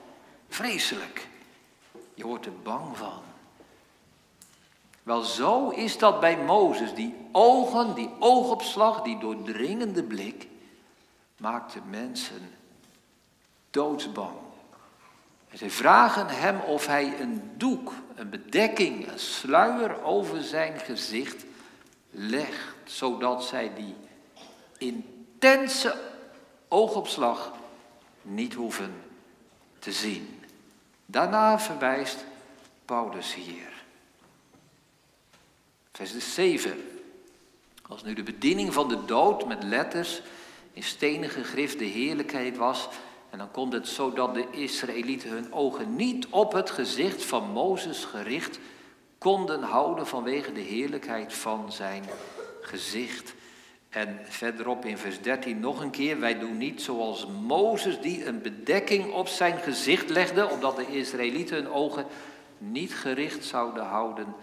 Vreselijk. 0.48 1.28
Je 2.22 2.28
wordt 2.28 2.46
er 2.46 2.62
bang 2.62 2.96
van. 2.96 3.22
Wel, 5.02 5.22
zo 5.22 5.68
is 5.68 5.98
dat 5.98 6.20
bij 6.20 6.36
Mozes. 6.36 6.94
Die 6.94 7.14
ogen, 7.32 7.94
die 7.94 8.10
oogopslag, 8.18 9.02
die 9.02 9.18
doordringende 9.18 10.02
blik, 10.02 10.48
maakt 11.36 11.72
de 11.72 11.80
mensen 11.90 12.50
doodsbang. 13.70 14.36
En 15.48 15.58
ze 15.58 15.70
vragen 15.70 16.28
hem 16.28 16.60
of 16.60 16.86
hij 16.86 17.20
een 17.20 17.50
doek, 17.56 17.92
een 18.14 18.30
bedekking, 18.30 19.08
een 19.08 19.18
sluier 19.18 20.02
over 20.02 20.42
zijn 20.42 20.78
gezicht 20.78 21.44
legt, 22.10 22.74
zodat 22.84 23.44
zij 23.44 23.74
die 23.74 23.94
intense 24.78 26.00
oogopslag 26.68 27.52
niet 28.22 28.54
hoeven 28.54 28.94
te 29.78 29.92
zien. 29.92 30.41
Daarna 31.06 31.58
verwijst 31.58 32.24
Paulus 32.84 33.34
hier. 33.34 33.70
Vers 35.92 36.34
7. 36.34 36.72
Als 37.88 38.02
nu 38.02 38.14
de 38.14 38.22
bediening 38.22 38.72
van 38.72 38.88
de 38.88 39.04
dood 39.04 39.46
met 39.46 39.62
letters 39.62 40.22
in 40.72 40.82
stenen 40.82 41.30
gegrift 41.30 41.78
de 41.78 41.84
heerlijkheid 41.84 42.56
was, 42.56 42.88
en 43.30 43.38
dan 43.38 43.50
komt 43.50 43.72
het 43.72 43.88
zo 43.88 44.12
dat 44.12 44.34
de 44.34 44.46
Israëlieten 44.50 45.30
hun 45.30 45.52
ogen 45.52 45.96
niet 45.96 46.26
op 46.26 46.52
het 46.52 46.70
gezicht 46.70 47.24
van 47.24 47.50
Mozes 47.50 48.04
gericht 48.04 48.58
konden 49.18 49.62
houden 49.62 50.06
vanwege 50.06 50.52
de 50.52 50.60
heerlijkheid 50.60 51.34
van 51.34 51.72
zijn 51.72 52.04
gezicht. 52.60 53.34
En 53.92 54.18
verderop 54.22 54.84
in 54.84 54.98
vers 54.98 55.20
13 55.20 55.60
nog 55.60 55.80
een 55.80 55.90
keer, 55.90 56.20
wij 56.20 56.38
doen 56.38 56.56
niet 56.56 56.82
zoals 56.82 57.26
Mozes 57.26 58.00
die 58.00 58.26
een 58.26 58.42
bedekking 58.42 59.12
op 59.12 59.28
zijn 59.28 59.58
gezicht 59.58 60.08
legde, 60.08 60.48
omdat 60.48 60.76
de 60.76 60.86
Israëlieten 60.86 61.56
hun 61.56 61.68
ogen 61.68 62.06
niet 62.58 62.94
gericht 62.94 63.44
zouden 63.44 63.84
houden 63.84 64.34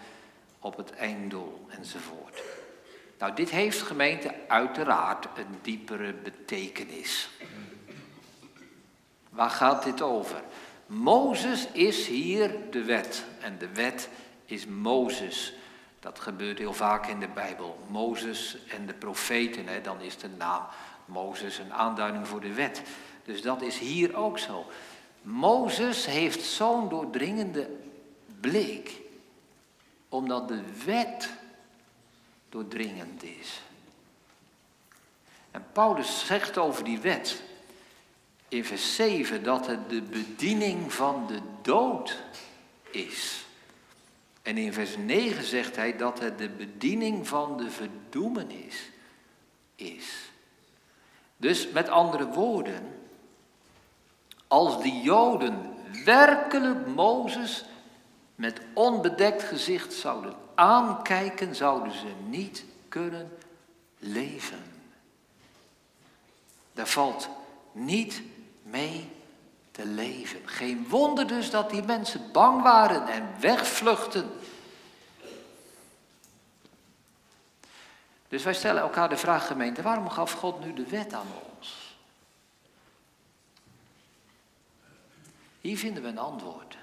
op 0.60 0.76
het 0.76 0.92
einddoel 0.92 1.66
enzovoort. 1.68 2.42
Nou, 3.18 3.34
dit 3.34 3.50
heeft 3.50 3.82
gemeente 3.82 4.34
uiteraard 4.48 5.24
een 5.24 5.58
diepere 5.62 6.12
betekenis. 6.12 7.28
Waar 9.30 9.50
gaat 9.50 9.84
dit 9.84 10.02
over? 10.02 10.42
Mozes 10.86 11.66
is 11.72 12.06
hier 12.06 12.56
de 12.70 12.84
wet 12.84 13.24
en 13.40 13.58
de 13.58 13.68
wet 13.74 14.08
is 14.44 14.66
Mozes. 14.66 15.54
Dat 16.00 16.20
gebeurt 16.20 16.58
heel 16.58 16.72
vaak 16.72 17.06
in 17.06 17.20
de 17.20 17.28
Bijbel. 17.28 17.78
Mozes 17.88 18.58
en 18.68 18.86
de 18.86 18.94
profeten, 18.94 19.66
hè, 19.66 19.80
dan 19.80 20.00
is 20.00 20.16
de 20.16 20.28
naam 20.28 20.66
Mozes 21.04 21.58
een 21.58 21.72
aanduiding 21.72 22.28
voor 22.28 22.40
de 22.40 22.52
wet. 22.52 22.82
Dus 23.24 23.42
dat 23.42 23.62
is 23.62 23.78
hier 23.78 24.16
ook 24.16 24.38
zo. 24.38 24.66
Mozes 25.22 26.06
heeft 26.06 26.42
zo'n 26.42 26.88
doordringende 26.88 27.70
blik, 28.40 29.00
omdat 30.08 30.48
de 30.48 30.62
wet 30.84 31.30
doordringend 32.48 33.22
is. 33.22 33.60
En 35.50 35.66
Paulus 35.72 36.26
zegt 36.26 36.58
over 36.58 36.84
die 36.84 36.98
wet 36.98 37.42
in 38.48 38.64
vers 38.64 38.94
7 38.94 39.42
dat 39.42 39.66
het 39.66 39.90
de 39.90 40.02
bediening 40.02 40.92
van 40.92 41.26
de 41.26 41.40
dood 41.62 42.16
is. 42.90 43.44
En 44.42 44.58
in 44.58 44.72
vers 44.72 44.96
9 44.96 45.44
zegt 45.44 45.76
hij 45.76 45.96
dat 45.96 46.20
het 46.20 46.38
de 46.38 46.48
bediening 46.48 47.28
van 47.28 47.56
de 47.56 47.70
verdoemenis 47.70 48.90
is. 49.74 50.30
Dus 51.36 51.68
met 51.68 51.88
andere 51.88 52.26
woorden, 52.26 53.00
als 54.48 54.82
de 54.82 55.00
Joden 55.00 55.74
werkelijk 56.04 56.86
Mozes 56.86 57.64
met 58.34 58.60
onbedekt 58.74 59.42
gezicht 59.42 59.92
zouden 59.92 60.34
aankijken, 60.54 61.54
zouden 61.54 61.92
ze 61.92 62.12
niet 62.28 62.64
kunnen 62.88 63.32
leven. 63.98 64.62
Daar 66.72 66.88
valt 66.88 67.28
niet 67.72 68.22
mee 68.62 69.10
leven. 69.86 70.48
Geen 70.48 70.88
wonder 70.88 71.26
dus 71.26 71.50
dat 71.50 71.70
die 71.70 71.82
mensen 71.82 72.32
bang 72.32 72.62
waren 72.62 73.08
en 73.08 73.28
wegvluchten. 73.40 74.30
Dus 78.28 78.42
wij 78.42 78.54
stellen 78.54 78.82
elkaar 78.82 79.08
de 79.08 79.16
vraag, 79.16 79.46
gemeente, 79.46 79.82
waarom 79.82 80.08
gaf 80.08 80.32
God 80.32 80.64
nu 80.64 80.72
de 80.72 80.86
wet 80.86 81.12
aan 81.12 81.26
ons? 81.56 81.96
Hier 85.60 85.78
vinden 85.78 86.02
we 86.02 86.08
een 86.08 86.18
antwoord. 86.18 86.76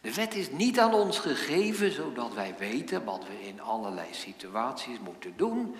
De 0.00 0.14
wet 0.14 0.34
is 0.34 0.50
niet 0.50 0.78
aan 0.78 0.94
ons 0.94 1.18
gegeven 1.18 1.92
zodat 1.92 2.34
wij 2.34 2.54
weten 2.58 3.04
wat 3.04 3.26
we 3.26 3.46
in 3.46 3.60
allerlei 3.60 4.14
situaties 4.14 4.98
moeten 4.98 5.36
doen. 5.36 5.76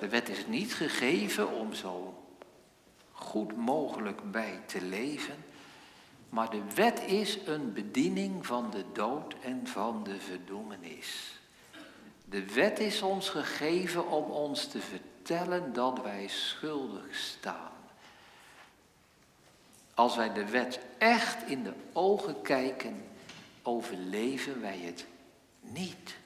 De 0.00 0.08
wet 0.08 0.28
is 0.28 0.46
niet 0.46 0.74
gegeven 0.74 1.48
om 1.52 1.74
zo 1.74 2.13
goed 3.24 3.56
mogelijk 3.56 4.30
bij 4.30 4.60
te 4.66 4.82
leven. 4.82 5.44
Maar 6.28 6.50
de 6.50 6.62
wet 6.74 7.00
is 7.00 7.38
een 7.46 7.72
bediening 7.72 8.46
van 8.46 8.70
de 8.70 8.84
dood 8.92 9.34
en 9.42 9.66
van 9.66 10.04
de 10.04 10.20
verdoemenis. 10.20 11.40
De 12.24 12.52
wet 12.52 12.78
is 12.78 13.02
ons 13.02 13.28
gegeven 13.28 14.10
om 14.10 14.30
ons 14.30 14.66
te 14.66 14.80
vertellen 14.80 15.72
dat 15.72 16.02
wij 16.02 16.28
schuldig 16.28 17.14
staan. 17.14 17.72
Als 19.94 20.16
wij 20.16 20.32
de 20.32 20.50
wet 20.50 20.80
echt 20.98 21.48
in 21.48 21.62
de 21.62 21.72
ogen 21.92 22.42
kijken, 22.42 23.04
overleven 23.62 24.60
wij 24.60 24.78
het 24.78 25.06
niet. 25.60 26.16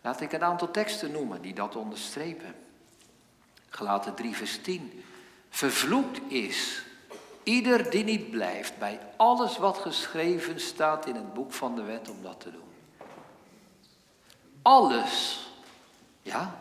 Laat 0.00 0.20
ik 0.20 0.32
een 0.32 0.44
aantal 0.44 0.70
teksten 0.70 1.10
noemen 1.10 1.42
die 1.42 1.54
dat 1.54 1.76
onderstrepen. 1.76 2.54
Gelaten 3.68 4.14
3 4.14 4.36
vers 4.36 4.62
10. 4.62 5.04
Vervloekt 5.50 6.32
is 6.32 6.82
ieder 7.42 7.90
die 7.90 8.04
niet 8.04 8.30
blijft 8.30 8.78
bij 8.78 9.00
alles 9.16 9.58
wat 9.58 9.78
geschreven 9.78 10.60
staat 10.60 11.06
in 11.06 11.14
het 11.14 11.34
boek 11.34 11.52
van 11.52 11.74
de 11.74 11.82
wet 11.82 12.10
om 12.10 12.22
dat 12.22 12.40
te 12.40 12.50
doen. 12.50 12.68
Alles. 14.62 15.46
Ja? 16.22 16.60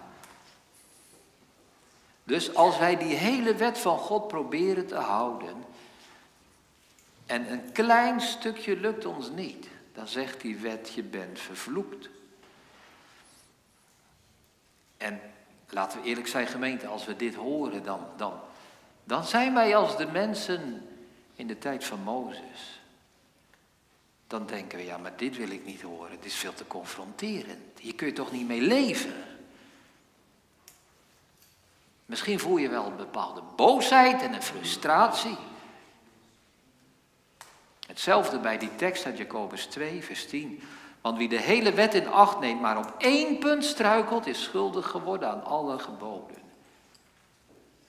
Dus 2.23 2.55
als 2.55 2.77
wij 2.77 2.97
die 2.97 3.15
hele 3.15 3.55
wet 3.55 3.77
van 3.77 3.97
God 3.97 4.27
proberen 4.27 4.87
te 4.87 4.95
houden 4.95 5.63
en 7.25 7.51
een 7.51 7.71
klein 7.71 8.21
stukje 8.21 8.79
lukt 8.79 9.05
ons 9.05 9.29
niet, 9.29 9.67
dan 9.93 10.07
zegt 10.07 10.41
die 10.41 10.57
wet 10.57 10.91
je 10.93 11.03
bent 11.03 11.39
vervloekt. 11.39 12.09
En 14.97 15.21
laten 15.69 16.01
we 16.01 16.07
eerlijk 16.07 16.27
zijn 16.27 16.47
gemeente, 16.47 16.87
als 16.87 17.05
we 17.05 17.15
dit 17.15 17.35
horen, 17.35 17.83
dan, 17.83 18.07
dan, 18.17 18.39
dan 19.03 19.25
zijn 19.25 19.53
wij 19.53 19.75
als 19.75 19.97
de 19.97 20.07
mensen 20.07 20.87
in 21.35 21.47
de 21.47 21.57
tijd 21.57 21.83
van 21.83 21.99
Mozes. 22.03 22.81
Dan 24.27 24.45
denken 24.45 24.77
we, 24.77 24.85
ja, 24.85 24.97
maar 24.97 25.17
dit 25.17 25.37
wil 25.37 25.49
ik 25.49 25.65
niet 25.65 25.81
horen, 25.81 26.11
het 26.11 26.25
is 26.25 26.35
veel 26.35 26.53
te 26.53 26.67
confronterend. 26.67 27.79
Hier 27.79 27.95
kun 27.95 28.07
je 28.07 28.13
toch 28.13 28.31
niet 28.31 28.47
mee 28.47 28.61
leven? 28.61 29.13
Misschien 32.05 32.39
voel 32.39 32.57
je 32.57 32.69
wel 32.69 32.85
een 32.85 32.95
bepaalde 32.95 33.41
boosheid 33.55 34.21
en 34.21 34.33
een 34.33 34.43
frustratie. 34.43 35.37
Hetzelfde 37.87 38.39
bij 38.39 38.57
die 38.57 38.75
tekst 38.75 39.05
uit 39.05 39.17
Jacobus 39.17 39.65
2, 39.65 40.03
vers 40.03 40.27
10. 40.27 40.63
Want 41.01 41.17
wie 41.17 41.29
de 41.29 41.39
hele 41.39 41.73
wet 41.73 41.93
in 41.93 42.07
acht 42.07 42.39
neemt, 42.39 42.61
maar 42.61 42.77
op 42.77 42.93
één 42.97 43.37
punt 43.37 43.65
struikelt, 43.65 44.27
is 44.27 44.43
schuldig 44.43 44.87
geworden 44.87 45.29
aan 45.29 45.43
alle 45.43 45.79
geboden. 45.79 46.37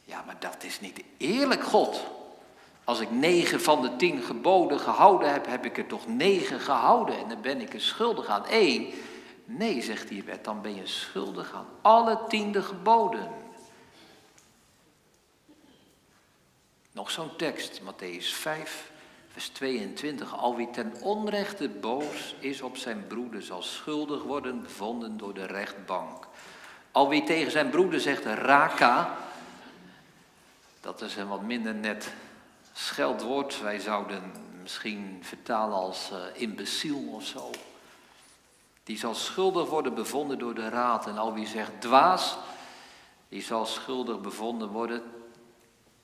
Ja, 0.05 0.23
maar 0.27 0.37
dat 0.38 0.65
is 0.65 0.81
niet 0.81 1.03
eerlijk, 1.17 1.62
God. 1.62 2.00
Als 2.85 3.00
ik 3.00 3.11
negen 3.11 3.61
van 3.61 3.83
de 3.83 3.97
tien 3.97 4.23
geboden 4.23 4.81
gehouden 4.81 5.33
heb, 5.33 5.47
heb 5.47 5.65
ik 5.65 5.79
er 5.79 5.87
toch 5.87 6.07
negen 6.07 6.61
gehouden 6.61 7.19
en 7.19 7.29
dan 7.29 7.41
ben 7.41 7.61
ik 7.61 7.75
er 7.75 7.81
schuldig 7.81 8.27
aan 8.27 8.47
één. 8.47 8.87
Nee, 9.45 9.83
zegt 9.83 10.09
die 10.09 10.23
wet, 10.23 10.45
dan 10.45 10.62
ben 10.62 10.75
je 10.75 10.87
schuldig 10.87 11.53
aan 11.55 11.67
alle 11.81 12.21
tiende 12.29 12.62
geboden. 12.62 13.31
Nog 16.93 17.11
zo'n 17.11 17.37
tekst, 17.37 17.81
Matthäus 17.81 18.35
5, 18.35 18.91
vers 19.33 19.49
22. 19.49 20.39
Al 20.39 20.57
wie 20.57 20.71
ten 20.71 20.93
onrechte 21.01 21.69
boos 21.69 22.35
is 22.39 22.61
op 22.61 22.77
zijn 22.77 23.07
broeder, 23.07 23.43
zal 23.43 23.63
schuldig 23.63 24.23
worden 24.23 24.63
bevonden 24.63 25.17
door 25.17 25.35
de 25.35 25.47
rechtbank. 25.47 26.27
Al 26.93 27.09
wie 27.09 27.25
tegen 27.25 27.51
zijn 27.51 27.71
broeder 27.71 28.01
zegt 28.01 28.25
raka, 28.25 29.17
dat 30.81 31.03
is 31.03 31.17
een 31.17 31.29
wat 31.29 31.43
minder 31.43 31.75
net 31.75 32.13
scheldwoord. 32.73 33.61
Wij 33.61 33.79
zouden 33.79 34.33
misschien 34.63 35.19
vertalen 35.23 35.77
als 35.77 36.11
uh, 36.13 36.19
imbeciel 36.43 37.09
of 37.13 37.25
zo. 37.25 37.51
Die 38.85 38.99
zal 38.99 39.15
schuldig 39.15 39.69
worden 39.69 39.95
bevonden 39.95 40.39
door 40.39 40.55
de 40.55 40.69
raad. 40.69 41.07
En 41.07 41.19
al 41.19 41.35
wie 41.35 41.47
zegt 41.47 41.81
dwaas, 41.81 42.37
die 43.29 43.43
zal 43.43 43.67
schuldig 43.67 44.21
bevonden 44.21 44.69
worden 44.69 45.03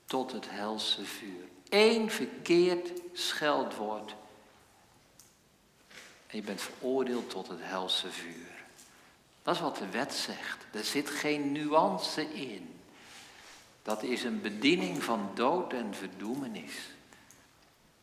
tot 0.05 0.31
het 0.31 0.49
helse 0.49 1.05
vuur. 1.05 1.54
Eén 1.69 2.11
verkeerd 2.11 2.91
scheldwoord. 3.13 4.15
En 6.27 6.37
je 6.37 6.41
bent 6.41 6.61
veroordeeld 6.61 7.29
tot 7.29 7.47
het 7.47 7.59
helse 7.61 8.11
vuur. 8.11 8.53
Dat 9.43 9.55
is 9.55 9.61
wat 9.61 9.77
de 9.77 9.89
wet 9.89 10.13
zegt. 10.13 10.65
Er 10.71 10.83
zit 10.83 11.09
geen 11.09 11.51
nuance 11.51 12.33
in. 12.33 12.79
Dat 13.83 14.03
is 14.03 14.23
een 14.23 14.41
bediening 14.41 15.03
van 15.03 15.31
dood 15.33 15.73
en 15.73 15.93
verdoemenis. 15.93 16.73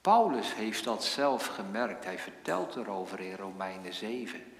Paulus 0.01 0.55
heeft 0.55 0.85
dat 0.85 1.05
zelf 1.05 1.47
gemerkt. 1.47 2.05
Hij 2.05 2.19
vertelt 2.19 2.77
erover 2.77 3.21
in 3.21 3.37
Romeinen 3.37 3.95
7. 3.95 4.53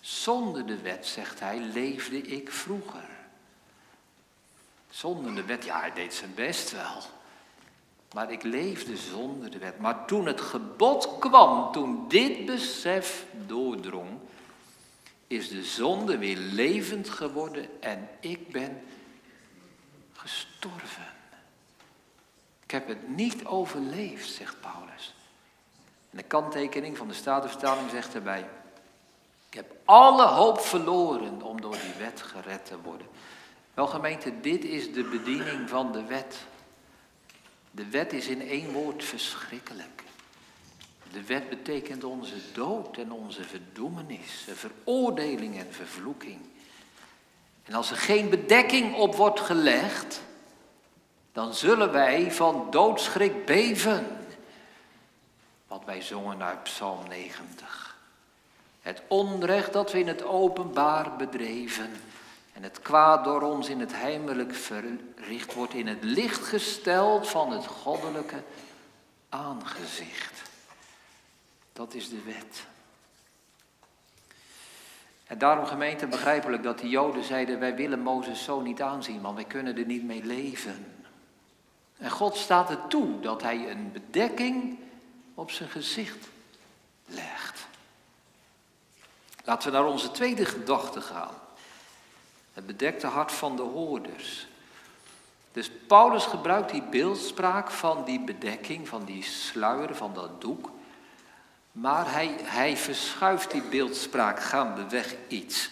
Zonder 0.00 0.66
de 0.66 0.80
wet, 0.80 1.06
zegt 1.06 1.40
hij, 1.40 1.58
leefde 1.58 2.20
ik 2.20 2.50
vroeger. 2.50 3.08
Zonder 4.90 5.34
de 5.34 5.44
wet, 5.44 5.64
ja, 5.64 5.80
hij 5.80 5.92
deed 5.92 6.14
zijn 6.14 6.34
best 6.34 6.70
wel. 6.70 7.02
Maar 8.14 8.32
ik 8.32 8.42
leefde 8.42 8.96
zonder 8.96 9.50
de 9.50 9.58
wet. 9.58 9.78
Maar 9.78 10.06
toen 10.06 10.26
het 10.26 10.40
gebod 10.40 11.18
kwam, 11.18 11.72
toen 11.72 12.08
dit 12.08 12.46
besef 12.46 13.26
doordrong, 13.46 14.18
is 15.26 15.48
de 15.48 15.64
zonde 15.64 16.18
weer 16.18 16.36
levend 16.36 17.08
geworden 17.08 17.82
en 17.82 18.08
ik 18.20 18.48
ben 18.48 18.82
gestorven. 20.12 21.14
Ik 22.62 22.70
heb 22.70 22.88
het 22.88 23.08
niet 23.08 23.44
overleefd, 23.44 24.30
zegt 24.30 24.60
Paulus. 24.60 25.14
En 26.10 26.16
de 26.18 26.22
kanttekening 26.22 26.96
van 26.96 27.08
de 27.08 27.14
Statenvertaling 27.14 27.90
zegt 27.90 28.14
erbij: 28.14 28.48
Ik 29.48 29.54
heb 29.54 29.74
alle 29.84 30.26
hoop 30.26 30.60
verloren 30.60 31.42
om 31.42 31.60
door 31.60 31.76
die 31.82 31.94
wet 31.98 32.22
gered 32.22 32.66
te 32.66 32.80
worden. 32.80 33.06
Wel 33.74 33.86
gemeente, 33.86 34.40
dit 34.40 34.64
is 34.64 34.92
de 34.92 35.04
bediening 35.04 35.68
van 35.68 35.92
de 35.92 36.04
wet. 36.04 36.46
De 37.76 37.88
wet 37.90 38.12
is 38.12 38.26
in 38.26 38.48
één 38.48 38.72
woord 38.72 39.04
verschrikkelijk. 39.04 40.02
De 41.12 41.22
wet 41.22 41.48
betekent 41.48 42.04
onze 42.04 42.34
dood 42.52 42.96
en 42.96 43.12
onze 43.12 43.44
verdoemenis, 43.44 44.46
veroordeling 44.54 45.58
en 45.58 45.72
vervloeking. 45.72 46.38
En 47.64 47.74
als 47.74 47.90
er 47.90 47.96
geen 47.96 48.30
bedekking 48.30 48.94
op 48.94 49.14
wordt 49.14 49.40
gelegd, 49.40 50.22
dan 51.32 51.54
zullen 51.54 51.92
wij 51.92 52.32
van 52.32 52.66
doodschrik 52.70 53.44
beven. 53.44 54.26
Wat 55.66 55.84
wij 55.84 56.02
zongen 56.02 56.42
uit 56.42 56.62
Psalm 56.62 57.08
90. 57.08 57.96
Het 58.80 59.02
onrecht 59.08 59.72
dat 59.72 59.92
we 59.92 59.98
in 59.98 60.08
het 60.08 60.24
openbaar 60.24 61.16
bedreven 61.16 61.90
en 62.56 62.62
het 62.62 62.80
kwaad 62.82 63.24
door 63.24 63.42
ons 63.42 63.68
in 63.68 63.80
het 63.80 63.92
heimelijk 63.92 64.54
verricht 64.54 65.54
wordt 65.54 65.74
in 65.74 65.86
het 65.86 66.04
licht 66.04 66.44
gesteld 66.44 67.28
van 67.28 67.52
het 67.52 67.66
goddelijke 67.66 68.42
aangezicht. 69.28 70.42
Dat 71.72 71.94
is 71.94 72.08
de 72.08 72.22
wet. 72.22 72.66
En 75.26 75.38
daarom 75.38 75.66
gemeente 75.66 76.06
begrijpelijk 76.06 76.62
dat 76.62 76.78
de 76.78 76.88
Joden 76.88 77.24
zeiden, 77.24 77.58
wij 77.58 77.74
willen 77.74 78.00
Mozes 78.00 78.44
zo 78.44 78.60
niet 78.60 78.82
aanzien, 78.82 79.20
want 79.20 79.34
wij 79.34 79.44
kunnen 79.44 79.76
er 79.76 79.86
niet 79.86 80.04
mee 80.04 80.24
leven. 80.24 81.04
En 81.98 82.10
God 82.10 82.36
staat 82.36 82.70
er 82.70 82.86
toe 82.88 83.20
dat 83.20 83.42
hij 83.42 83.70
een 83.70 83.92
bedekking 83.92 84.78
op 85.34 85.50
zijn 85.50 85.68
gezicht 85.68 86.28
legt. 87.06 87.66
Laten 89.44 89.70
we 89.70 89.76
naar 89.76 89.86
onze 89.86 90.10
tweede 90.10 90.44
gedachte 90.44 91.00
gaan. 91.00 91.44
Het 92.56 92.66
bedekte 92.66 93.06
hart 93.06 93.32
van 93.32 93.56
de 93.56 93.62
hoorders. 93.62 94.46
Dus 95.52 95.70
Paulus 95.86 96.24
gebruikt 96.24 96.70
die 96.70 96.82
beeldspraak 96.82 97.70
van 97.70 98.04
die 98.04 98.20
bedekking, 98.20 98.88
van 98.88 99.04
die 99.04 99.22
sluier, 99.22 99.94
van 99.94 100.14
dat 100.14 100.40
doek. 100.40 100.70
Maar 101.72 102.12
hij, 102.12 102.34
hij 102.42 102.76
verschuift 102.76 103.50
die 103.50 103.62
beeldspraak 103.62 104.40
gaandeweg 104.40 105.14
iets. 105.28 105.70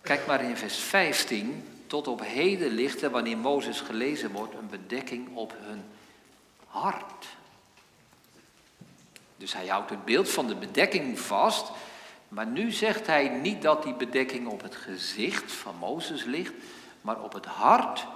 Kijk 0.00 0.26
maar 0.26 0.42
in 0.42 0.56
vers 0.56 0.76
15. 0.76 1.64
Tot 1.86 2.08
op 2.08 2.20
heden 2.20 2.70
ligt 2.70 3.02
er, 3.02 3.10
wanneer 3.10 3.38
Mozes 3.38 3.80
gelezen 3.80 4.32
wordt, 4.32 4.54
een 4.54 4.68
bedekking 4.68 5.36
op 5.36 5.54
hun 5.58 5.84
hart. 6.66 7.26
Dus 9.36 9.52
hij 9.52 9.66
houdt 9.66 9.90
het 9.90 10.04
beeld 10.04 10.28
van 10.28 10.46
de 10.46 10.56
bedekking 10.56 11.18
vast. 11.18 11.70
Maar 12.28 12.46
nu 12.46 12.70
zegt 12.70 13.06
hij 13.06 13.28
niet 13.28 13.62
dat 13.62 13.82
die 13.82 13.94
bedekking 13.94 14.48
op 14.48 14.62
het 14.62 14.76
gezicht 14.76 15.52
van 15.52 15.76
Mozes 15.76 16.24
ligt, 16.24 16.52
maar 17.00 17.22
op 17.22 17.32
het 17.32 17.46
hart 17.46 18.06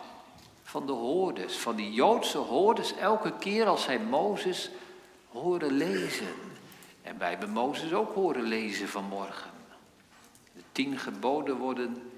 van 0.63 0.87
de 0.87 0.93
hoorders, 0.93 1.57
van 1.57 1.77
die 1.77 1.93
Joodse 1.93 2.39
hoorders, 2.39 2.97
elke 2.97 3.33
keer 3.39 3.67
als 3.67 3.83
zij 3.83 3.99
Mozes 3.99 4.71
horen 5.29 5.73
lezen. 5.73 6.27
En 7.03 7.19
wij 7.19 7.29
hebben 7.29 7.51
Mozes 7.51 7.93
ook 7.93 8.15
horen 8.15 8.43
lezen 8.43 8.89
vanmorgen. 8.89 9.51
De 10.55 10.63
tien 10.73 10.99
geboden 10.99 11.57
worden 11.57 12.13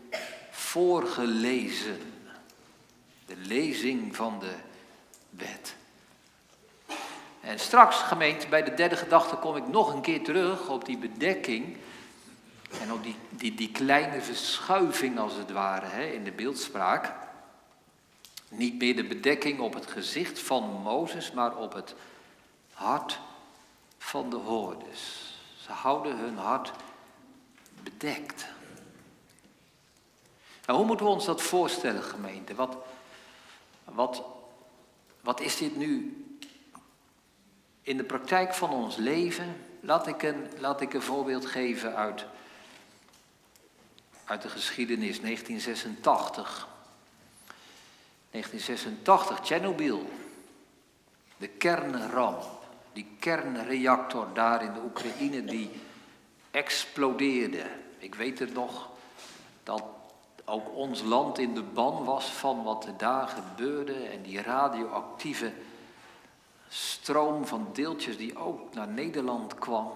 voorgelezen. 0.50 1.98
De 3.26 3.36
lezing 3.36 4.16
van 4.16 4.38
de 4.40 4.54
wet. 5.30 5.76
En 7.44 7.58
straks, 7.58 7.96
gemeente, 7.96 8.48
bij 8.48 8.62
de 8.62 8.74
derde 8.74 8.96
gedachte 8.96 9.36
kom 9.36 9.56
ik 9.56 9.68
nog 9.68 9.92
een 9.92 10.00
keer 10.00 10.24
terug 10.24 10.68
op 10.68 10.84
die 10.84 10.98
bedekking. 10.98 11.76
En 12.80 12.92
op 12.92 13.02
die, 13.02 13.16
die, 13.28 13.54
die 13.54 13.70
kleine 13.70 14.20
verschuiving 14.20 15.18
als 15.18 15.34
het 15.34 15.50
ware 15.50 15.86
hè, 15.86 16.04
in 16.04 16.24
de 16.24 16.32
beeldspraak. 16.32 17.12
Niet 18.48 18.78
meer 18.78 18.96
de 18.96 19.04
bedekking 19.04 19.60
op 19.60 19.74
het 19.74 19.86
gezicht 19.86 20.38
van 20.38 20.80
Mozes, 20.82 21.32
maar 21.32 21.56
op 21.56 21.72
het 21.72 21.94
hart 22.72 23.18
van 23.98 24.30
de 24.30 24.36
hoorders. 24.36 25.34
Ze 25.60 25.72
houden 25.72 26.18
hun 26.18 26.36
hart 26.36 26.72
bedekt. 27.82 28.46
Nou, 30.66 30.78
hoe 30.78 30.86
moeten 30.86 31.06
we 31.06 31.12
ons 31.12 31.24
dat 31.24 31.42
voorstellen, 31.42 32.02
gemeente? 32.02 32.54
Wat, 32.54 32.76
wat, 33.84 34.22
wat 35.20 35.40
is 35.40 35.56
dit 35.56 35.76
nu 35.76 36.18
in 37.84 37.96
de 37.96 38.04
praktijk 38.04 38.54
van 38.54 38.70
ons 38.70 38.96
leven? 38.96 39.56
Laat 39.80 40.06
ik 40.06 40.22
een, 40.22 40.46
laat 40.58 40.80
ik 40.80 40.94
een 40.94 41.02
voorbeeld 41.02 41.46
geven 41.46 41.96
uit, 41.96 42.24
uit 44.24 44.42
de 44.42 44.48
geschiedenis 44.48 45.20
1986. 45.20 46.68
1986, 48.30 49.40
Tsjernobyl. 49.40 50.10
De 51.36 51.48
kernramp, 51.48 52.42
die 52.92 53.06
kernreactor 53.18 54.26
daar 54.34 54.64
in 54.64 54.72
de 54.72 54.80
Oekraïne 54.84 55.44
die 55.44 55.70
explodeerde. 56.50 57.66
Ik 57.98 58.14
weet 58.14 58.38
het 58.38 58.54
nog 58.54 58.88
dat 59.62 59.82
ook 60.44 60.74
ons 60.74 61.02
land 61.02 61.38
in 61.38 61.54
de 61.54 61.62
ban 61.62 62.04
was 62.04 62.26
van 62.26 62.62
wat 62.62 62.86
er 62.86 62.96
daar 62.96 63.28
gebeurde 63.28 63.94
en 63.94 64.22
die 64.22 64.42
radioactieve 64.42 65.52
stroom 66.74 67.46
van 67.46 67.68
deeltjes 67.72 68.16
die 68.16 68.38
ook 68.38 68.74
naar 68.74 68.88
Nederland 68.88 69.54
kwam. 69.54 69.92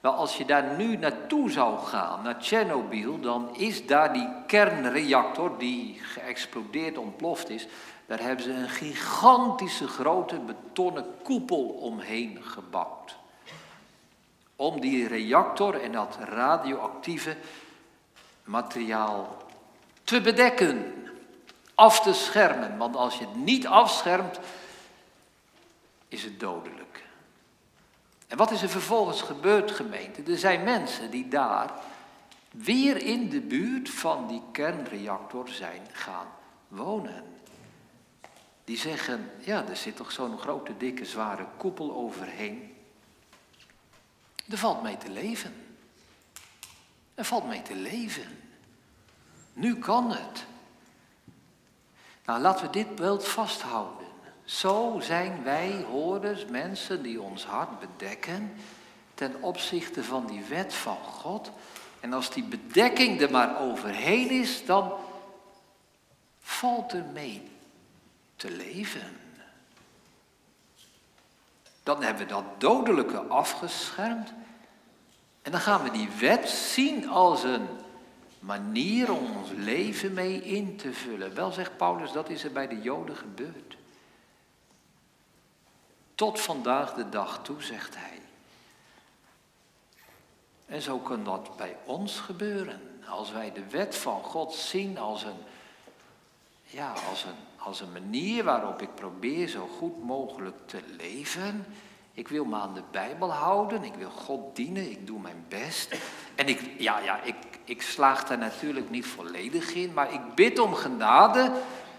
Wel, 0.00 0.12
als 0.12 0.36
je 0.36 0.44
daar 0.44 0.76
nu 0.76 0.96
naartoe 0.96 1.50
zou 1.50 1.78
gaan, 1.78 2.22
naar 2.22 2.38
Tsjernobyl, 2.38 3.20
dan 3.20 3.56
is 3.56 3.86
daar 3.86 4.12
die 4.12 4.28
kernreactor 4.46 5.58
die 5.58 6.00
geëxplodeerd, 6.02 6.98
ontploft 6.98 7.48
is. 7.48 7.66
Daar 8.06 8.20
hebben 8.20 8.44
ze 8.44 8.52
een 8.52 8.68
gigantische 8.68 9.88
grote 9.88 10.38
betonnen 10.38 11.06
koepel 11.22 11.64
omheen 11.64 12.38
gebouwd. 12.42 13.16
Om 14.56 14.80
die 14.80 15.08
reactor 15.08 15.82
en 15.82 15.92
dat 15.92 16.18
radioactieve 16.20 17.36
materiaal 18.44 19.36
te 20.04 20.20
bedekken, 20.20 20.94
af 21.74 22.00
te 22.00 22.12
schermen. 22.12 22.78
Want 22.78 22.96
als 22.96 23.18
je 23.18 23.24
het 23.24 23.36
niet 23.36 23.66
afschermt, 23.66 24.40
is 26.10 26.24
het 26.24 26.40
dodelijk. 26.40 27.04
En 28.26 28.36
wat 28.36 28.50
is 28.50 28.62
er 28.62 28.68
vervolgens 28.68 29.22
gebeurd, 29.22 29.70
gemeente? 29.70 30.22
Er 30.22 30.38
zijn 30.38 30.64
mensen 30.64 31.10
die 31.10 31.28
daar 31.28 31.72
weer 32.50 32.96
in 32.96 33.28
de 33.28 33.40
buurt 33.40 33.90
van 33.90 34.28
die 34.28 34.42
kernreactor 34.52 35.48
zijn 35.48 35.86
gaan 35.92 36.26
wonen. 36.68 37.24
Die 38.64 38.76
zeggen, 38.76 39.30
ja, 39.38 39.68
er 39.68 39.76
zit 39.76 39.96
toch 39.96 40.12
zo'n 40.12 40.38
grote, 40.38 40.76
dikke, 40.76 41.04
zware 41.04 41.46
koepel 41.56 41.94
overheen. 41.94 42.74
Er 44.48 44.58
valt 44.58 44.82
mee 44.82 44.96
te 44.96 45.10
leven. 45.10 45.54
Er 47.14 47.24
valt 47.24 47.46
mee 47.46 47.62
te 47.62 47.74
leven. 47.74 48.38
Nu 49.52 49.78
kan 49.78 50.10
het. 50.10 50.46
Nou, 52.24 52.40
laten 52.40 52.66
we 52.66 52.72
dit 52.72 52.94
beeld 52.94 53.28
vasthouden. 53.28 54.06
Zo 54.50 54.98
zijn 55.00 55.42
wij 55.42 55.84
hoorders, 55.90 56.46
mensen 56.46 57.02
die 57.02 57.22
ons 57.22 57.44
hart 57.44 57.78
bedekken 57.78 58.52
ten 59.14 59.42
opzichte 59.42 60.04
van 60.04 60.26
die 60.26 60.42
wet 60.44 60.74
van 60.74 60.96
God. 60.96 61.50
En 62.00 62.12
als 62.12 62.30
die 62.30 62.44
bedekking 62.44 63.20
er 63.20 63.30
maar 63.30 63.60
overheen 63.60 64.30
is, 64.30 64.66
dan 64.66 64.92
valt 66.40 66.92
er 66.92 67.04
mee 67.12 67.50
te 68.36 68.50
leven. 68.50 69.16
Dan 71.82 72.02
hebben 72.02 72.26
we 72.26 72.32
dat 72.32 72.44
dodelijke 72.58 73.18
afgeschermd. 73.18 74.32
En 75.42 75.50
dan 75.50 75.60
gaan 75.60 75.82
we 75.82 75.90
die 75.90 76.10
wet 76.18 76.48
zien 76.48 77.08
als 77.08 77.42
een 77.42 77.68
manier 78.38 79.12
om 79.12 79.36
ons 79.36 79.50
leven 79.56 80.12
mee 80.12 80.42
in 80.42 80.76
te 80.76 80.92
vullen. 80.92 81.34
Wel 81.34 81.52
zegt 81.52 81.76
Paulus, 81.76 82.12
dat 82.12 82.28
is 82.28 82.44
er 82.44 82.52
bij 82.52 82.68
de 82.68 82.80
Joden 82.80 83.16
gebeurd. 83.16 83.78
Tot 86.20 86.40
vandaag 86.40 86.94
de 86.94 87.08
dag 87.08 87.40
toe, 87.42 87.62
zegt 87.62 87.96
hij. 87.96 88.20
En 90.66 90.82
zo 90.82 90.98
kan 90.98 91.24
dat 91.24 91.56
bij 91.56 91.76
ons 91.84 92.18
gebeuren. 92.18 92.80
Als 93.08 93.32
wij 93.32 93.52
de 93.52 93.68
wet 93.70 93.96
van 93.96 94.22
God 94.22 94.54
zien 94.54 94.98
als 94.98 95.22
een, 95.22 95.38
ja, 96.64 96.92
als 97.10 97.24
een, 97.24 97.34
als 97.58 97.80
een 97.80 97.92
manier 97.92 98.44
waarop 98.44 98.82
ik 98.82 98.94
probeer 98.94 99.48
zo 99.48 99.68
goed 99.78 100.04
mogelijk 100.04 100.56
te 100.66 100.80
leven. 100.96 101.66
Ik 102.12 102.28
wil 102.28 102.44
me 102.44 102.56
aan 102.56 102.74
de 102.74 102.84
Bijbel 102.90 103.32
houden, 103.32 103.84
ik 103.84 103.94
wil 103.94 104.10
God 104.10 104.56
dienen, 104.56 104.90
ik 104.90 105.06
doe 105.06 105.20
mijn 105.20 105.44
best. 105.48 105.94
En 106.34 106.48
ik, 106.48 106.74
ja, 106.78 106.98
ja, 106.98 107.22
ik, 107.22 107.36
ik 107.64 107.82
slaag 107.82 108.24
daar 108.24 108.38
natuurlijk 108.38 108.90
niet 108.90 109.06
volledig 109.06 109.74
in, 109.74 109.92
maar 109.92 110.12
ik 110.12 110.34
bid 110.34 110.58
om 110.58 110.74
genade 110.74 111.52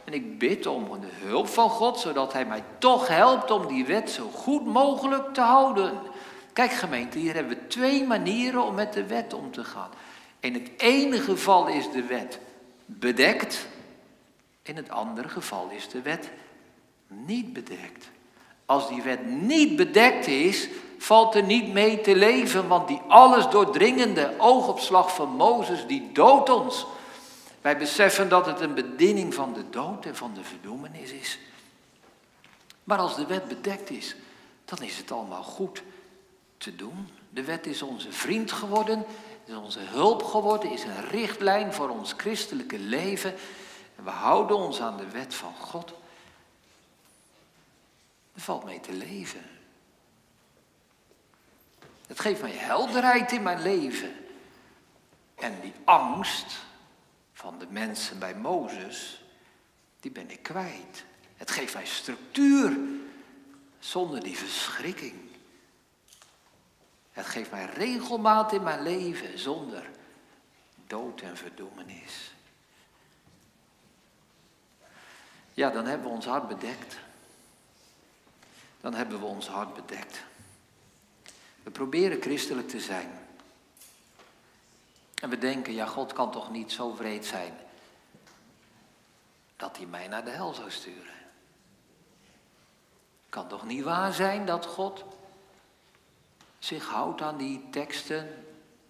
en 0.03 0.13
ik 0.13 0.39
bid 0.39 0.65
om 0.65 0.87
de 1.01 1.07
hulp 1.11 1.47
van 1.47 1.69
God, 1.69 1.99
zodat 1.99 2.33
Hij 2.33 2.45
mij 2.45 2.63
toch 2.77 3.07
helpt 3.07 3.51
om 3.51 3.67
die 3.67 3.85
wet 3.85 4.09
zo 4.09 4.29
goed 4.33 4.65
mogelijk 4.65 5.33
te 5.33 5.41
houden. 5.41 5.91
Kijk 6.53 6.71
gemeente, 6.71 7.17
hier 7.17 7.33
hebben 7.33 7.57
we 7.57 7.67
twee 7.67 8.03
manieren 8.03 8.63
om 8.63 8.75
met 8.75 8.93
de 8.93 9.05
wet 9.05 9.33
om 9.33 9.51
te 9.51 9.63
gaan. 9.63 9.89
In 10.39 10.53
het 10.53 10.69
ene 10.77 11.19
geval 11.19 11.67
is 11.67 11.91
de 11.91 12.03
wet 12.03 12.39
bedekt, 12.85 13.67
in 14.63 14.75
het 14.75 14.89
andere 14.89 15.29
geval 15.29 15.69
is 15.69 15.89
de 15.89 16.01
wet 16.01 16.29
niet 17.07 17.53
bedekt. 17.53 18.09
Als 18.65 18.87
die 18.87 19.01
wet 19.01 19.25
niet 19.25 19.75
bedekt 19.75 20.27
is, 20.27 20.69
valt 20.97 21.35
er 21.35 21.43
niet 21.43 21.73
mee 21.73 22.01
te 22.01 22.15
leven, 22.15 22.67
want 22.67 22.87
die 22.87 23.01
alles 23.07 23.47
doordringende 23.47 24.33
oogopslag 24.37 25.15
van 25.15 25.29
Mozes, 25.29 25.87
die 25.87 26.09
doodt 26.13 26.49
ons. 26.49 26.85
Wij 27.62 27.78
beseffen 27.78 28.30
dat 28.30 28.45
het 28.45 28.60
een 28.60 28.74
bediening 28.74 29.34
van 29.34 29.54
de 29.54 29.69
dood 29.69 30.06
en 30.06 30.15
van 30.15 30.34
de 30.34 30.43
verdoemenis 30.43 31.12
is. 31.12 31.39
Maar 32.84 32.97
als 32.97 33.15
de 33.15 33.26
wet 33.26 33.47
bedekt 33.47 33.89
is, 33.89 34.15
dan 34.65 34.82
is 34.82 34.97
het 34.97 35.12
allemaal 35.12 35.43
goed 35.43 35.84
te 36.58 36.76
doen. 36.76 37.10
De 37.30 37.43
wet 37.43 37.65
is 37.65 37.82
onze 37.82 38.12
vriend 38.12 38.52
geworden, 38.52 39.06
is 39.45 39.56
onze 39.56 39.80
hulp 39.80 40.24
geworden, 40.24 40.71
is 40.71 40.84
een 40.84 41.10
richtlijn 41.10 41.74
voor 41.74 41.89
ons 41.89 42.13
christelijke 42.17 42.80
leven. 42.80 43.34
En 43.95 44.04
we 44.04 44.10
houden 44.10 44.58
ons 44.58 44.82
aan 44.82 44.97
de 44.97 45.10
wet 45.10 45.34
van 45.34 45.54
God. 45.56 45.93
Er 48.34 48.41
valt 48.41 48.63
mee 48.63 48.80
te 48.80 48.93
leven. 48.93 49.45
Het 52.08 52.19
geeft 52.19 52.41
mij 52.41 52.52
helderheid 52.52 53.32
in 53.32 53.43
mijn 53.43 53.62
leven. 53.62 54.15
En 55.36 55.62
die 55.62 55.74
angst 55.84 56.69
van 57.41 57.60
de 57.60 57.67
mensen 57.69 58.19
bij 58.19 58.36
Mozes, 58.36 59.23
die 59.99 60.12
ben 60.12 60.30
ik 60.32 60.43
kwijt. 60.43 61.04
Het 61.38 61.51
geeft 61.51 61.73
mij 61.73 61.86
structuur 61.86 62.77
zonder 63.80 64.23
die 64.23 64.38
verschrikking. 64.38 65.15
Het 67.12 67.25
geeft 67.25 67.51
mij 67.51 67.65
regelmaat 67.65 68.54
in 68.54 68.63
mijn 68.63 68.82
leven 68.82 69.39
zonder 69.39 69.89
dood 70.88 71.21
en 71.21 71.38
verdoemenis. 71.38 72.34
Ja, 75.54 75.69
dan 75.69 75.86
hebben 75.86 76.08
we 76.08 76.13
ons 76.13 76.25
hart 76.25 76.47
bedekt. 76.47 76.97
Dan 78.82 78.93
hebben 78.93 79.19
we 79.19 79.25
ons 79.25 79.47
hart 79.47 79.73
bedekt. 79.73 80.23
We 81.63 81.71
proberen 81.71 82.21
christelijk 82.21 82.69
te 82.69 82.80
zijn. 82.80 83.20
En 85.21 85.29
we 85.29 85.38
denken, 85.38 85.73
ja, 85.73 85.86
God 85.86 86.13
kan 86.13 86.31
toch 86.31 86.51
niet 86.51 86.71
zo 86.71 86.93
vreed 86.93 87.25
zijn 87.25 87.53
dat 89.55 89.77
hij 89.77 89.86
mij 89.86 90.07
naar 90.07 90.25
de 90.25 90.31
hel 90.31 90.53
zou 90.53 90.71
sturen. 90.71 91.13
Kan 93.29 93.47
toch 93.47 93.65
niet 93.65 93.84
waar 93.84 94.13
zijn 94.13 94.45
dat 94.45 94.65
God 94.65 95.05
zich 96.60 96.88
houdt 96.88 97.21
aan 97.21 97.38
die 97.38 97.67
teksten? 97.69 98.45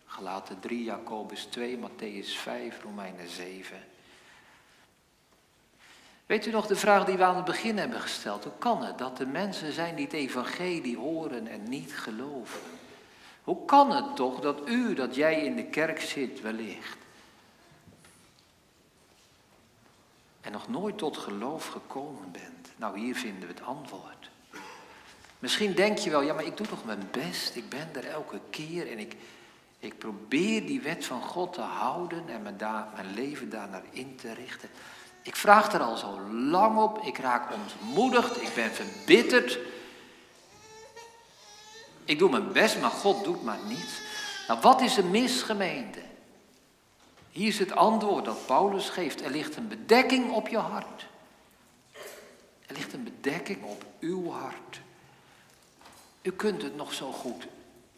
Gelaten 0.06 0.60
3, 0.60 0.84
Jacobus 0.84 1.44
2, 1.44 1.78
Matthäus 1.78 2.38
5, 2.38 2.82
Romeinen 2.84 3.30
7. 3.30 3.84
Weet 6.26 6.46
u 6.46 6.52
nog 6.52 6.68
de 6.68 6.76
vraag 6.76 7.06
die 7.06 7.18
we 7.18 7.24
aan 7.24 7.36
het 7.36 7.46
begin 7.46 7.78
hebben 7.78 8.02
gesteld? 8.02 8.44
Hoe 8.44 8.58
kan 8.58 8.84
het 8.84 8.98
dat 8.98 9.20
er 9.20 9.28
mensen 9.28 9.74
zijn 9.74 9.96
die 9.96 10.06
het 10.06 10.14
evangelie 10.14 10.98
horen 10.98 11.48
en 11.48 11.64
niet 11.64 11.98
geloven? 11.98 12.62
Hoe 13.52 13.66
kan 13.66 13.92
het 13.92 14.16
toch 14.16 14.40
dat 14.40 14.70
u, 14.70 14.94
dat 14.94 15.16
jij 15.16 15.44
in 15.44 15.56
de 15.56 15.64
kerk 15.64 16.02
zit 16.02 16.42
wellicht, 16.42 16.98
en 20.42 20.52
nog 20.52 20.68
nooit 20.68 20.98
tot 20.98 21.18
geloof 21.18 21.68
gekomen 21.68 22.32
bent? 22.32 22.70
Nou, 22.76 23.00
hier 23.00 23.16
vinden 23.16 23.42
we 23.42 23.54
het 23.54 23.64
antwoord. 23.64 24.30
Misschien 25.40 25.74
denk 25.74 25.98
je 25.98 26.10
wel, 26.10 26.22
ja, 26.22 26.34
maar 26.34 26.46
ik 26.46 26.58
doe 26.58 26.68
toch 26.68 26.86
mijn 26.86 27.08
best, 27.12 27.56
ik 27.56 27.70
ben 27.70 27.90
er 27.94 28.06
elke 28.06 28.40
keer 28.50 28.92
en 28.92 29.00
ik, 29.00 29.16
ik 29.80 29.98
probeer 29.98 30.66
die 30.66 30.82
wet 30.82 31.06
van 31.06 31.22
God 31.22 31.54
te 31.54 31.62
houden 31.62 32.30
en 32.30 32.42
mijn, 32.42 32.58
daar, 32.58 32.88
mijn 32.96 33.14
leven 33.14 33.50
daar 33.50 33.70
naar 33.70 33.84
in 33.90 34.16
te 34.16 34.34
richten. 34.34 34.70
Ik 35.22 35.36
vraag 35.36 35.74
er 35.74 35.82
al 35.82 35.98
zo 35.98 36.20
lang 36.32 36.78
op, 36.78 37.02
ik 37.02 37.18
raak 37.18 37.54
ontmoedigd, 37.54 38.42
ik 38.42 38.54
ben 38.56 38.72
verbitterd. 38.72 39.60
Ik 42.12 42.20
doe 42.20 42.30
mijn 42.30 42.52
best, 42.52 42.80
maar 42.80 42.90
God 42.90 43.24
doet 43.24 43.44
maar 43.44 43.60
niets. 43.68 44.02
Nou, 44.48 44.62
wat 44.62 44.82
is 44.82 44.98
er 44.98 45.06
mis, 45.06 45.42
gemeente? 45.42 46.02
Hier 47.30 47.48
is 47.48 47.60
het 47.60 47.72
antwoord 47.72 48.26
dat 48.26 48.46
Paulus 48.46 48.90
geeft. 48.90 49.22
Er 49.22 49.30
ligt 49.32 49.56
een 49.56 49.68
bedekking 49.68 50.32
op 50.32 50.48
je 50.48 50.58
hart. 50.58 51.06
Er 52.68 52.76
ligt 52.76 52.94
een 52.94 53.04
bedekking 53.04 53.64
op 53.64 53.86
uw 54.00 54.32
hart. 54.32 54.82
U 56.22 56.32
kunt 56.32 56.62
het 56.62 56.76
nog 56.76 56.94
zo 56.94 57.12
goed 57.12 57.48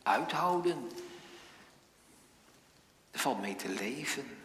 uithouden. 0.04 0.91
Er 3.12 3.19
valt 3.19 3.41
mee 3.41 3.56
te 3.56 3.69
leven. 3.69 4.38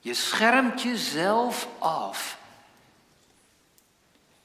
Je 0.00 0.14
schermt 0.14 0.82
jezelf 0.82 1.68
af 1.78 2.38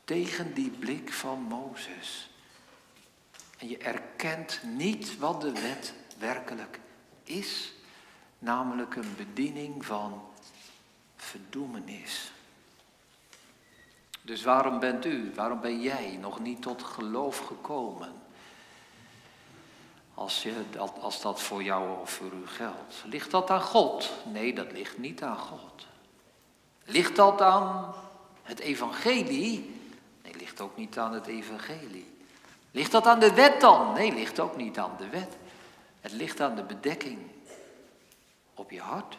tegen 0.04 0.54
die 0.54 0.70
blik 0.70 1.13
van 1.13 1.41
Mozes. 1.41 2.30
En 3.58 3.70
je 3.70 3.78
erkent 3.78 4.60
niet 4.63 5.17
wat 5.17 5.41
de 5.41 5.52
wet 5.52 5.93
werkelijk 6.17 6.80
is, 7.24 7.74
namelijk 8.39 8.96
een 8.96 9.15
bediening 9.17 9.86
van 9.86 10.22
verdoemenis. 11.15 12.32
Dus 14.22 14.43
waarom 14.43 14.80
bent 14.80 15.06
u, 15.06 15.32
waarom 15.36 15.60
ben 15.60 15.82
jij 15.82 16.17
nog 16.22 16.39
niet 16.39 16.62
tot 16.62 16.84
geloof 16.84 17.38
gekomen? 17.38 18.13
Als, 20.13 20.43
je, 20.43 20.63
als 21.00 21.22
dat 21.22 21.41
voor 21.41 21.63
jou 21.63 22.02
of 22.02 22.10
voor 22.10 22.32
u 22.32 22.48
geldt. 22.48 23.04
Ligt 23.06 23.32
dat 23.32 23.50
aan 23.50 23.62
God? 23.62 24.12
Nee, 24.32 24.54
dat 24.54 24.72
ligt 24.72 24.98
niet 24.98 25.24
aan 25.24 25.38
God. 25.38 25.86
Ligt 26.86 27.15
dat 27.15 27.41
aan 27.41 27.93
het 28.43 28.60
evangelie? 28.60 29.82
Nee, 30.24 30.36
ligt 30.36 30.62
ook 30.62 30.78
niet 30.78 30.98
aan 30.98 31.13
het 31.13 31.28
evangelie. 31.28 32.17
Ligt 32.78 32.92
dat 32.92 33.08
aan 33.08 33.20
de 33.20 33.34
wet 33.34 33.62
dan? 33.62 33.94
Nee, 33.94 34.13
ligt 34.13 34.40
ook 34.40 34.56
niet 34.56 34.78
aan 34.78 34.96
de 34.98 35.10
wet. 35.10 35.38
Het 36.02 36.12
ligt 36.12 36.42
aan 36.42 36.56
de 36.56 36.63
bedekking 36.63 37.20
op 38.54 38.72
je 38.72 38.82
hart. 38.82 39.18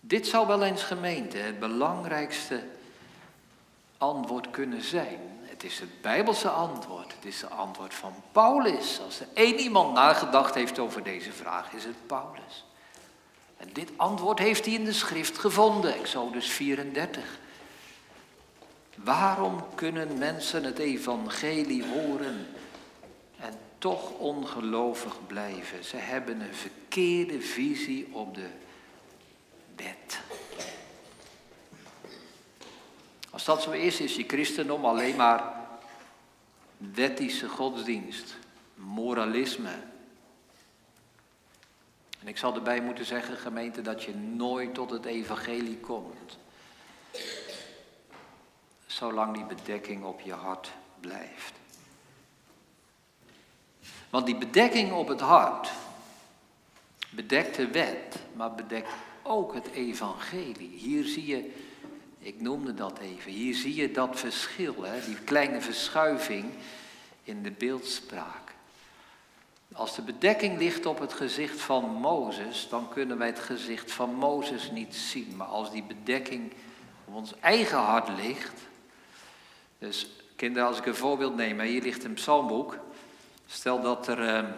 Dit 0.00 0.26
zou 0.26 0.46
wel 0.46 0.62
eens 0.62 0.82
gemeente 0.82 1.36
het 1.36 1.58
belangrijkste 1.58 2.64
antwoord 3.98 4.50
kunnen 4.50 4.82
zijn. 4.82 5.18
Het 5.42 5.64
is 5.64 5.80
het 5.80 6.02
Bijbelse 6.02 6.48
antwoord. 6.48 7.12
Het 7.14 7.24
is 7.24 7.40
het 7.40 7.50
antwoord 7.50 7.94
van 7.94 8.14
Paulus. 8.32 9.00
Als 9.04 9.20
er 9.20 9.28
één 9.34 9.58
iemand 9.58 9.94
nagedacht 9.94 10.54
heeft 10.54 10.78
over 10.78 11.02
deze 11.02 11.32
vraag, 11.32 11.72
is 11.72 11.84
het 11.84 12.06
Paulus. 12.06 12.64
En 13.56 13.68
dit 13.72 13.90
antwoord 13.96 14.38
heeft 14.38 14.64
hij 14.64 14.74
in 14.74 14.84
de 14.84 14.92
schrift 14.92 15.38
gevonden, 15.38 15.94
Exodus 15.94 16.50
34. 16.50 17.38
Waarom 18.96 19.74
kunnen 19.74 20.18
mensen 20.18 20.64
het 20.64 20.78
evangelie 20.78 21.84
horen 21.84 22.46
en 23.38 23.58
toch 23.78 24.10
ongelovig 24.10 25.26
blijven? 25.26 25.84
Ze 25.84 25.96
hebben 25.96 26.40
een 26.40 26.54
verkeerde 26.54 27.40
visie 27.40 28.08
op 28.12 28.34
de 28.34 28.48
wet. 29.76 30.20
Als 33.30 33.44
dat 33.44 33.62
zo 33.62 33.70
is, 33.70 34.00
is 34.00 34.16
je 34.16 34.24
christendom 34.26 34.84
alleen 34.84 35.16
maar 35.16 35.54
wettische 36.76 37.48
godsdienst, 37.48 38.36
moralisme. 38.74 39.74
En 42.20 42.28
ik 42.28 42.36
zal 42.36 42.54
erbij 42.54 42.80
moeten 42.80 43.04
zeggen, 43.04 43.36
gemeente, 43.36 43.82
dat 43.82 44.02
je 44.02 44.14
nooit 44.14 44.74
tot 44.74 44.90
het 44.90 45.04
evangelie 45.04 45.78
komt 45.78 46.38
zolang 48.96 49.34
die 49.34 49.44
bedekking 49.44 50.04
op 50.04 50.20
je 50.20 50.32
hart 50.32 50.70
blijft. 51.00 51.52
Want 54.10 54.26
die 54.26 54.36
bedekking 54.36 54.92
op 54.92 55.08
het 55.08 55.20
hart 55.20 55.70
bedekt 57.10 57.56
de 57.56 57.68
wet, 57.68 58.18
maar 58.32 58.54
bedekt 58.54 58.88
ook 59.22 59.54
het 59.54 59.70
evangelie. 59.70 60.78
Hier 60.78 61.04
zie 61.04 61.26
je, 61.26 61.54
ik 62.18 62.40
noemde 62.40 62.74
dat 62.74 62.98
even, 62.98 63.30
hier 63.30 63.54
zie 63.54 63.74
je 63.74 63.90
dat 63.90 64.18
verschil, 64.18 64.82
hè, 64.82 65.04
die 65.04 65.18
kleine 65.18 65.60
verschuiving 65.60 66.52
in 67.22 67.42
de 67.42 67.50
beeldspraak. 67.50 68.54
Als 69.72 69.94
de 69.94 70.02
bedekking 70.02 70.58
ligt 70.58 70.86
op 70.86 70.98
het 70.98 71.12
gezicht 71.12 71.60
van 71.60 71.84
Mozes, 71.84 72.68
dan 72.68 72.88
kunnen 72.88 73.18
wij 73.18 73.26
het 73.26 73.38
gezicht 73.38 73.92
van 73.92 74.14
Mozes 74.14 74.70
niet 74.70 74.94
zien. 74.94 75.36
Maar 75.36 75.46
als 75.46 75.70
die 75.70 75.82
bedekking 75.82 76.52
op 77.04 77.14
ons 77.14 77.34
eigen 77.40 77.78
hart 77.78 78.08
ligt, 78.08 78.60
dus 79.78 80.06
kinderen, 80.36 80.68
als 80.68 80.78
ik 80.78 80.86
een 80.86 80.94
voorbeeld 80.94 81.36
neem, 81.36 81.60
hier 81.60 81.82
ligt 81.82 82.04
een 82.04 82.14
psalmboek. 82.14 82.78
Stel 83.46 83.80
dat 83.80 84.08
er, 84.08 84.28
ehm, 84.28 84.50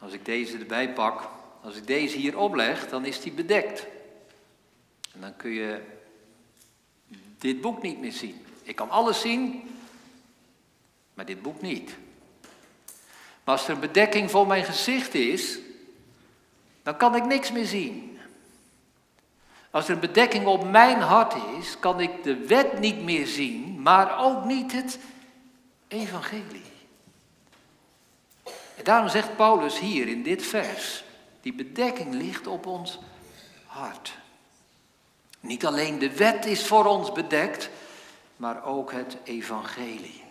als 0.00 0.12
ik 0.12 0.24
deze 0.24 0.58
erbij 0.58 0.92
pak, 0.92 1.28
als 1.62 1.76
ik 1.76 1.86
deze 1.86 2.16
hier 2.16 2.38
opleg, 2.38 2.88
dan 2.88 3.04
is 3.04 3.20
die 3.20 3.32
bedekt. 3.32 3.86
En 5.14 5.20
dan 5.20 5.36
kun 5.36 5.50
je 5.50 5.80
dit 7.38 7.60
boek 7.60 7.82
niet 7.82 8.00
meer 8.00 8.12
zien. 8.12 8.46
Ik 8.62 8.76
kan 8.76 8.90
alles 8.90 9.20
zien, 9.20 9.70
maar 11.14 11.24
dit 11.24 11.42
boek 11.42 11.60
niet. 11.60 11.96
Maar 13.44 13.54
als 13.54 13.68
er 13.68 13.74
een 13.74 13.80
bedekking 13.80 14.30
voor 14.30 14.46
mijn 14.46 14.64
gezicht 14.64 15.14
is, 15.14 15.58
dan 16.82 16.96
kan 16.96 17.16
ik 17.16 17.24
niks 17.24 17.52
meer 17.52 17.66
zien. 17.66 18.09
Als 19.70 19.88
er 19.88 19.94
een 19.94 20.00
bedekking 20.00 20.46
op 20.46 20.70
mijn 20.70 21.00
hart 21.00 21.34
is, 21.58 21.78
kan 21.78 22.00
ik 22.00 22.22
de 22.22 22.36
wet 22.36 22.78
niet 22.78 23.02
meer 23.02 23.26
zien, 23.26 23.82
maar 23.82 24.24
ook 24.24 24.44
niet 24.44 24.72
het 24.72 24.98
evangelie. 25.88 26.62
En 28.76 28.84
daarom 28.84 29.08
zegt 29.08 29.36
Paulus 29.36 29.78
hier 29.78 30.08
in 30.08 30.22
dit 30.22 30.42
vers, 30.42 31.04
die 31.40 31.54
bedekking 31.54 32.14
ligt 32.14 32.46
op 32.46 32.66
ons 32.66 32.98
hart. 33.66 34.18
Niet 35.40 35.66
alleen 35.66 35.98
de 35.98 36.16
wet 36.16 36.46
is 36.46 36.66
voor 36.66 36.84
ons 36.84 37.12
bedekt, 37.12 37.70
maar 38.36 38.64
ook 38.64 38.92
het 38.92 39.16
evangelie. 39.24 40.22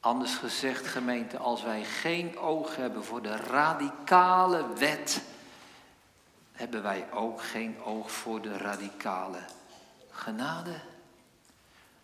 Anders 0.00 0.34
gezegd, 0.34 0.86
gemeente, 0.86 1.38
als 1.38 1.62
wij 1.62 1.84
geen 1.84 2.38
oog 2.38 2.76
hebben 2.76 3.04
voor 3.04 3.22
de 3.22 3.36
radicale 3.36 4.64
wet, 4.78 5.22
hebben 6.56 6.82
wij 6.82 7.12
ook 7.12 7.42
geen 7.42 7.82
oog 7.82 8.10
voor 8.10 8.42
de 8.42 8.56
radicale 8.56 9.38
genade. 10.10 10.74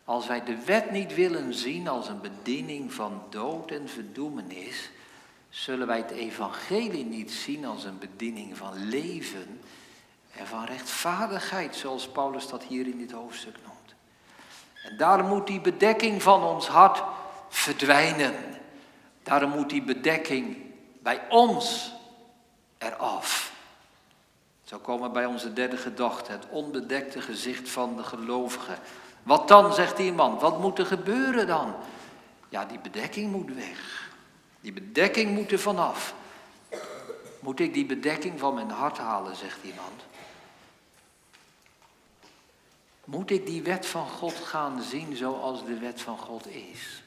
Als 0.05 0.27
wij 0.27 0.45
de 0.45 0.65
wet 0.65 0.91
niet 0.91 1.15
willen 1.15 1.55
zien 1.55 1.89
als 1.89 2.09
een 2.09 2.21
bediening 2.21 2.93
van 2.93 3.23
dood 3.31 3.71
en 3.71 3.89
verdoemenis, 3.89 4.91
zullen 5.49 5.87
wij 5.87 5.99
het 5.99 6.11
evangelie 6.11 7.05
niet 7.05 7.31
zien 7.33 7.65
als 7.65 7.85
een 7.85 7.99
bediening 7.99 8.57
van 8.57 8.89
leven 8.89 9.61
en 10.37 10.47
van 10.47 10.65
rechtvaardigheid, 10.65 11.77
zoals 11.77 12.09
Paulus 12.09 12.49
dat 12.49 12.63
hier 12.65 12.87
in 12.87 12.99
dit 12.99 13.13
hoofdstuk 13.13 13.57
noemt. 13.65 13.95
En 14.83 14.97
daarom 14.97 15.29
moet 15.29 15.47
die 15.47 15.61
bedekking 15.61 16.23
van 16.23 16.43
ons 16.43 16.67
hart 16.69 17.03
verdwijnen. 17.49 18.35
Daarom 19.23 19.51
moet 19.51 19.71
die 19.71 19.83
bedekking 19.83 20.57
bij 21.03 21.21
ons 21.29 21.93
eraf. 22.79 23.52
Zo 24.73 24.79
komen 24.79 25.13
bij 25.13 25.27
onze 25.27 25.53
derde 25.53 25.77
gedachte, 25.77 26.33
het 26.33 26.49
onbedekte 26.49 27.21
gezicht 27.21 27.69
van 27.69 27.97
de 27.97 28.03
gelovige. 28.03 28.77
Wat 29.23 29.49
dan, 29.49 29.75
zegt 29.75 29.99
iemand, 29.99 30.41
wat 30.41 30.59
moet 30.59 30.79
er 30.79 30.87
gebeuren 30.87 31.47
dan? 31.47 31.75
Ja, 32.49 32.65
die 32.65 32.79
bedekking 32.79 33.31
moet 33.33 33.55
weg. 33.55 34.11
Die 34.61 34.73
bedekking 34.73 35.31
moet 35.31 35.53
er 35.53 35.59
vanaf. 35.59 36.15
Moet 37.41 37.61
ik 37.61 37.75
die 37.75 37.87
bedekking 37.87 38.39
van 38.39 38.55
mijn 38.55 38.71
hart 38.71 38.99
halen, 38.99 39.37
zegt 39.37 39.59
iemand. 39.63 40.03
Moet 43.05 43.31
ik 43.31 43.47
die 43.47 43.63
wet 43.63 43.87
van 43.87 44.09
God 44.09 44.35
gaan 44.35 44.83
zien 44.83 45.17
zoals 45.17 45.65
de 45.65 45.79
wet 45.79 46.01
van 46.01 46.19
God 46.19 46.47
is? 46.47 47.03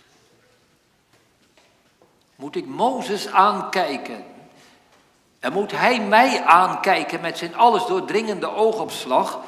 Moet 2.35 2.55
ik 2.55 2.65
Mozes 2.65 3.27
aankijken 3.27 4.34
en 5.45 5.53
moet 5.53 5.71
hij 5.71 6.01
mij 6.01 6.43
aankijken 6.43 7.21
met 7.21 7.37
zijn 7.37 7.55
alles 7.55 7.85
doordringende 7.85 8.47
oogopslag, 8.47 9.39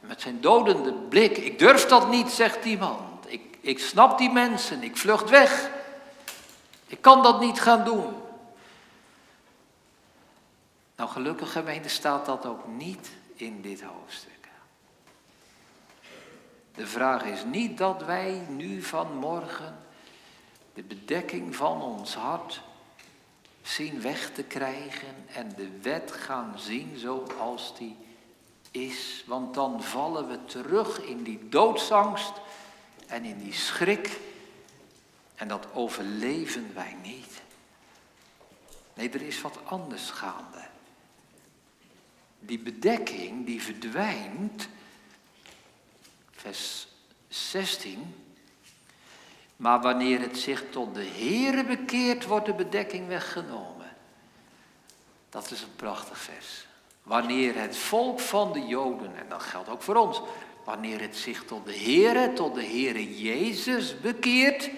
met 0.00 0.20
zijn 0.20 0.40
dodende 0.40 0.92
blik. 0.92 1.36
Ik 1.36 1.58
durf 1.58 1.86
dat 1.86 2.08
niet, 2.10 2.30
zegt 2.30 2.64
iemand. 2.64 3.00
Ik, 3.26 3.58
ik 3.60 3.78
snap 3.78 4.18
die 4.18 4.30
mensen, 4.30 4.82
ik 4.82 4.96
vlucht 4.96 5.30
weg. 5.30 5.70
Ik 6.86 7.00
kan 7.00 7.22
dat 7.22 7.40
niet 7.40 7.60
gaan 7.60 7.84
doen. 7.84 8.14
Nou, 10.96 11.10
gelukkig 11.10 11.52
gemeente 11.52 11.88
staat 11.88 12.26
dat 12.26 12.46
ook 12.46 12.66
niet 12.66 13.10
in 13.34 13.62
dit 13.62 13.82
hoofdstuk. 13.82 14.48
De 16.74 16.86
vraag 16.86 17.24
is 17.24 17.44
niet 17.44 17.78
dat 17.78 18.04
wij 18.04 18.42
nu 18.48 18.82
vanmorgen 18.82 19.76
de 20.74 20.82
bedekking 20.82 21.56
van 21.56 21.82
ons 21.82 22.14
hart 22.14 22.62
zien 23.64 24.00
weg 24.00 24.30
te 24.30 24.42
krijgen 24.42 25.14
en 25.32 25.52
de 25.56 25.80
wet 25.80 26.12
gaan 26.12 26.58
zien 26.58 26.98
zoals 26.98 27.76
die 27.78 27.96
is. 28.70 29.24
Want 29.26 29.54
dan 29.54 29.82
vallen 29.82 30.28
we 30.28 30.44
terug 30.44 31.00
in 31.00 31.22
die 31.22 31.48
doodsangst 31.48 32.32
en 33.06 33.24
in 33.24 33.38
die 33.38 33.52
schrik. 33.52 34.20
En 35.34 35.48
dat 35.48 35.66
overleven 35.72 36.74
wij 36.74 36.96
niet. 37.02 37.42
Nee, 38.94 39.10
er 39.10 39.22
is 39.22 39.40
wat 39.40 39.58
anders 39.64 40.10
gaande. 40.10 40.66
Die 42.40 42.58
bedekking 42.58 43.46
die 43.46 43.62
verdwijnt, 43.62 44.68
vers 46.30 46.88
16. 47.28 48.23
Maar 49.64 49.80
wanneer 49.80 50.20
het 50.20 50.38
zich 50.38 50.64
tot 50.70 50.94
de 50.94 51.04
Heere 51.04 51.64
bekeert, 51.64 52.26
wordt 52.26 52.46
de 52.46 52.54
bedekking 52.54 53.08
weggenomen. 53.08 53.96
Dat 55.28 55.50
is 55.50 55.62
een 55.62 55.76
prachtig 55.76 56.18
vers. 56.18 56.66
Wanneer 57.02 57.60
het 57.60 57.76
volk 57.76 58.20
van 58.20 58.52
de 58.52 58.66
Joden, 58.66 59.16
en 59.16 59.28
dat 59.28 59.42
geldt 59.42 59.68
ook 59.68 59.82
voor 59.82 59.94
ons, 59.94 60.20
wanneer 60.64 61.00
het 61.00 61.16
zich 61.16 61.44
tot 61.44 61.66
de 61.66 61.76
Heere, 61.76 62.32
tot 62.32 62.54
de 62.54 62.64
Heere 62.64 63.22
Jezus 63.22 64.00
bekeert, 64.00 64.70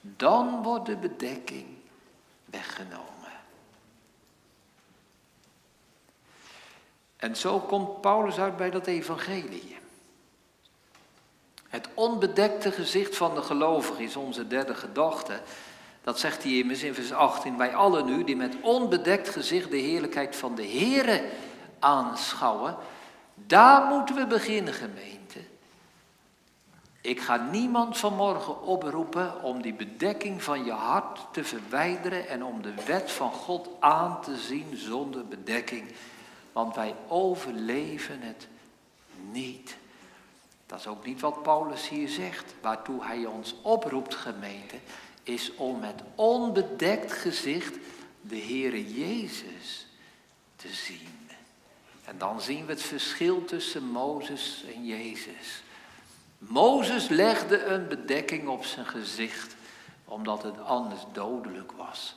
dan 0.00 0.62
wordt 0.62 0.86
de 0.86 0.96
bedekking 0.96 1.66
weggenomen. 2.44 3.32
En 7.16 7.36
zo 7.36 7.60
komt 7.60 8.00
Paulus 8.00 8.38
uit 8.38 8.56
bij 8.56 8.70
dat 8.70 8.86
evangelie. 8.86 9.76
Het 11.68 11.88
onbedekte 11.94 12.72
gezicht 12.72 13.16
van 13.16 13.34
de 13.34 13.42
gelovige 13.42 14.02
is 14.02 14.16
onze 14.16 14.46
derde 14.46 14.74
gedachte. 14.74 15.40
Dat 16.02 16.18
zegt 16.18 16.42
hij 16.42 16.52
immers 16.52 16.82
in 16.82 16.94
vers 16.94 17.12
18. 17.12 17.56
Wij 17.56 17.74
allen 17.74 18.04
nu 18.04 18.24
die 18.24 18.36
met 18.36 18.56
onbedekt 18.60 19.28
gezicht 19.28 19.70
de 19.70 19.76
heerlijkheid 19.76 20.36
van 20.36 20.54
de 20.54 20.66
Here 20.66 21.24
aanschouwen. 21.78 22.76
Daar 23.34 23.86
moeten 23.86 24.16
we 24.16 24.26
beginnen 24.26 24.74
gemeente. 24.74 25.38
Ik 27.00 27.20
ga 27.20 27.48
niemand 27.50 27.98
vanmorgen 27.98 28.62
oproepen 28.62 29.42
om 29.42 29.62
die 29.62 29.74
bedekking 29.74 30.42
van 30.42 30.64
je 30.64 30.72
hart 30.72 31.26
te 31.32 31.44
verwijderen 31.44 32.28
en 32.28 32.44
om 32.44 32.62
de 32.62 32.74
wet 32.86 33.10
van 33.10 33.32
God 33.32 33.68
aan 33.80 34.20
te 34.22 34.36
zien 34.36 34.76
zonder 34.76 35.26
bedekking. 35.26 35.92
Want 36.52 36.74
wij 36.74 36.94
overleven 37.08 38.20
het 38.20 38.48
niet. 39.30 39.76
Dat 40.66 40.78
is 40.78 40.86
ook 40.86 41.04
niet 41.04 41.20
wat 41.20 41.42
Paulus 41.42 41.88
hier 41.88 42.08
zegt. 42.08 42.54
Waartoe 42.60 43.04
hij 43.04 43.26
ons 43.26 43.54
oproept, 43.62 44.14
gemeente, 44.14 44.76
is 45.22 45.54
om 45.54 45.78
met 45.78 46.02
onbedekt 46.14 47.12
gezicht 47.12 47.78
de 48.20 48.38
Heere 48.38 48.94
Jezus 48.94 49.86
te 50.56 50.68
zien. 50.68 51.28
En 52.04 52.18
dan 52.18 52.40
zien 52.40 52.66
we 52.66 52.72
het 52.72 52.82
verschil 52.82 53.44
tussen 53.44 53.82
Mozes 53.82 54.64
en 54.74 54.86
Jezus. 54.86 55.62
Mozes 56.38 57.08
legde 57.08 57.64
een 57.64 57.88
bedekking 57.88 58.48
op 58.48 58.64
zijn 58.64 58.86
gezicht, 58.86 59.56
omdat 60.04 60.42
het 60.42 60.60
anders 60.60 61.00
dodelijk 61.12 61.72
was. 61.72 62.16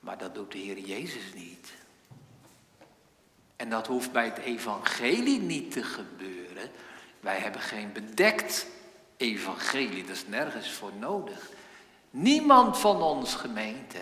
Maar 0.00 0.18
dat 0.18 0.34
doet 0.34 0.52
de 0.52 0.58
Heer 0.58 0.78
Jezus 0.78 1.34
niet. 1.34 1.72
En 3.56 3.70
dat 3.70 3.86
hoeft 3.86 4.12
bij 4.12 4.24
het 4.24 4.38
evangelie 4.38 5.40
niet 5.40 5.70
te 5.70 5.82
gebeuren. 5.82 6.70
Wij 7.20 7.38
hebben 7.38 7.60
geen 7.60 7.92
bedekt 7.92 8.66
evangelie, 9.16 10.04
dat 10.04 10.16
is 10.16 10.26
nergens 10.26 10.70
voor 10.70 10.92
nodig. 10.98 11.50
Niemand 12.10 12.78
van 12.78 13.02
ons 13.02 13.34
gemeente 13.34 13.98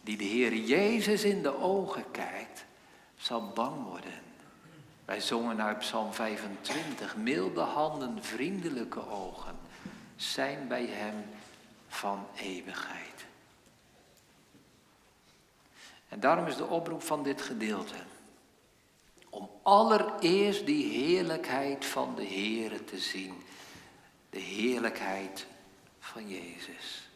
die 0.00 0.16
de 0.16 0.24
Heer 0.24 0.56
Jezus 0.56 1.24
in 1.24 1.42
de 1.42 1.60
ogen 1.60 2.10
kijkt, 2.10 2.64
zal 3.16 3.48
bang 3.54 3.84
worden. 3.84 4.22
Wij 5.04 5.20
zongen 5.20 5.62
uit 5.62 5.78
Psalm 5.78 6.12
25, 6.12 7.16
milde 7.16 7.60
handen, 7.60 8.24
vriendelijke 8.24 9.08
ogen 9.10 9.56
zijn 10.16 10.68
bij 10.68 10.86
Hem 10.86 11.24
van 11.88 12.26
eeuwigheid. 12.36 13.24
En 16.08 16.20
daarom 16.20 16.46
is 16.46 16.56
de 16.56 16.66
oproep 16.66 17.02
van 17.02 17.22
dit 17.22 17.42
gedeelte 17.42 17.94
om 19.34 19.50
allereerst 19.62 20.66
die 20.66 20.92
heerlijkheid 20.92 21.84
van 21.84 22.14
de 22.14 22.26
Heere 22.26 22.84
te 22.84 22.98
zien. 22.98 23.42
De 24.30 24.38
heerlijkheid 24.38 25.46
van 25.98 26.28
Jezus. 26.28 27.08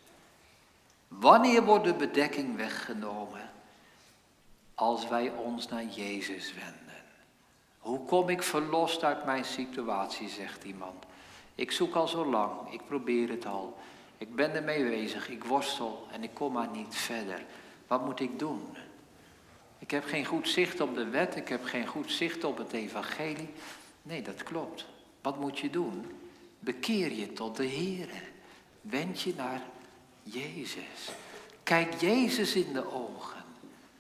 Wanneer 1.09 1.65
wordt 1.65 1.85
de 1.85 1.95
bedekking 1.95 2.57
weggenomen? 2.57 3.51
Als 4.75 5.09
wij 5.09 5.31
ons 5.31 5.69
naar 5.69 5.85
Jezus 5.85 6.55
wenden. 6.55 7.03
Hoe 7.79 8.05
kom 8.05 8.29
ik 8.29 8.43
verlost 8.43 9.05
uit 9.05 9.25
mijn 9.25 9.45
situatie, 9.45 10.29
zegt 10.29 10.65
iemand. 10.65 11.05
Ik 11.55 11.73
zoek 11.73 11.95
al 11.95 12.09
zo 12.09 12.27
lang, 12.27 12.73
ik 12.73 12.87
probeer 12.87 13.29
het 13.29 13.47
al. 13.47 13.77
Ik 14.19 14.35
ben 14.35 14.55
ermee 14.55 14.85
bezig, 14.85 15.29
ik 15.29 15.45
worstel 15.45 16.07
en 16.13 16.23
ik 16.23 16.35
kom 16.35 16.53
maar 16.53 16.69
niet 16.69 16.95
verder. 16.97 17.45
Wat 17.87 18.05
moet 18.05 18.21
ik 18.21 18.39
doen? 18.39 18.77
Ik 19.79 19.91
heb 19.91 20.05
geen 20.05 20.25
goed 20.25 20.49
zicht 20.49 20.81
op 20.81 20.95
de 20.95 21.09
wet, 21.09 21.37
ik 21.37 21.49
heb 21.49 21.65
geen 21.65 21.87
goed 21.87 22.13
zicht 22.13 22.45
op 22.45 22.59
het 22.59 22.73
evangelie. 22.73 23.51
Nee, 24.03 24.23
dat 24.23 24.43
klopt. 24.43 24.87
Wat 25.23 25.39
moet 25.41 25.59
je 25.59 25.71
doen? 25.71 26.07
Bekeer 26.59 27.13
je 27.13 27.33
tot 27.33 27.57
de 27.57 27.65
Heer. 27.65 28.09
Wend 28.81 29.21
je 29.21 29.33
naar 29.37 29.63
Jezus. 30.23 31.11
Kijk 31.63 32.01
Jezus 32.01 32.55
in 32.55 32.73
de 32.73 32.93
ogen. 32.93 33.45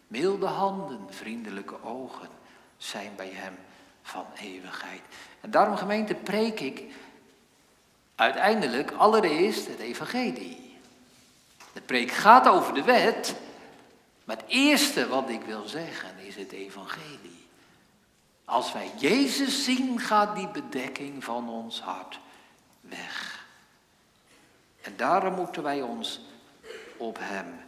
Milde 0.06 0.46
handen, 0.46 1.00
vriendelijke 1.08 1.82
ogen 1.82 2.28
zijn 2.76 3.12
bij 3.16 3.30
Hem 3.32 3.54
van 4.02 4.24
eeuwigheid. 4.40 5.02
En 5.40 5.50
daarom 5.50 5.76
gemeente 5.76 6.14
preek 6.14 6.60
ik 6.60 6.82
uiteindelijk 8.14 8.90
allereerst 8.90 9.66
het 9.66 9.78
evangelie. 9.78 10.76
De 11.72 11.80
preek 11.80 12.10
gaat 12.10 12.48
over 12.48 12.74
de 12.74 12.82
wet, 12.82 13.34
maar 14.28 14.36
het 14.36 14.46
eerste 14.48 15.08
wat 15.08 15.28
ik 15.28 15.42
wil 15.42 15.66
zeggen 15.66 16.18
is 16.18 16.36
het 16.36 16.52
evangelie. 16.52 17.46
Als 18.44 18.72
wij 18.72 18.90
Jezus 18.98 19.64
zien, 19.64 20.00
gaat 20.00 20.36
die 20.36 20.48
bedekking 20.48 21.24
van 21.24 21.48
ons 21.48 21.80
hart 21.80 22.18
weg. 22.80 23.46
En 24.80 24.92
daarom 24.96 25.34
moeten 25.34 25.62
wij 25.62 25.82
ons 25.82 26.20
op 26.96 27.18
Hem 27.20 27.60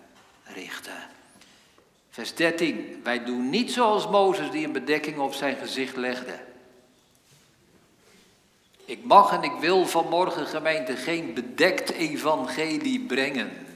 richten. 0.44 1.08
Vers 2.10 2.34
13. 2.34 3.00
Wij 3.02 3.24
doen 3.24 3.50
niet 3.50 3.72
zoals 3.72 4.08
Mozes 4.08 4.50
die 4.50 4.66
een 4.66 4.72
bedekking 4.72 5.18
op 5.18 5.34
zijn 5.34 5.56
gezicht 5.56 5.96
legde. 5.96 6.40
Ik 8.84 9.04
mag 9.04 9.32
en 9.32 9.42
ik 9.42 9.60
wil 9.60 9.86
vanmorgen 9.86 10.46
gemeente 10.46 10.96
geen 10.96 11.34
bedekt 11.34 11.90
evangelie 11.90 13.00
brengen. 13.00 13.69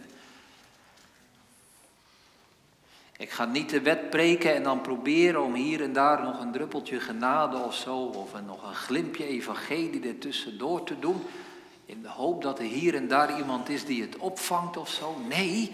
Ik 3.16 3.30
ga 3.30 3.44
niet 3.44 3.70
de 3.70 3.80
wet 3.80 4.10
preken 4.10 4.54
en 4.54 4.62
dan 4.62 4.80
proberen 4.80 5.42
om 5.42 5.54
hier 5.54 5.82
en 5.82 5.92
daar 5.92 6.22
nog 6.22 6.40
een 6.40 6.52
druppeltje 6.52 7.00
genade 7.00 7.56
of 7.56 7.74
zo, 7.74 7.96
of 7.96 8.30
nog 8.46 8.62
een 8.62 8.74
glimpje 8.74 9.26
evangelie 9.26 10.08
ertussendoor 10.08 10.84
te 10.84 10.98
doen, 10.98 11.22
in 11.86 12.02
de 12.02 12.08
hoop 12.08 12.42
dat 12.42 12.58
er 12.58 12.64
hier 12.64 12.94
en 12.94 13.08
daar 13.08 13.38
iemand 13.38 13.68
is 13.68 13.84
die 13.84 14.02
het 14.02 14.16
opvangt 14.16 14.76
of 14.76 14.88
zo. 14.88 15.16
Nee, 15.28 15.72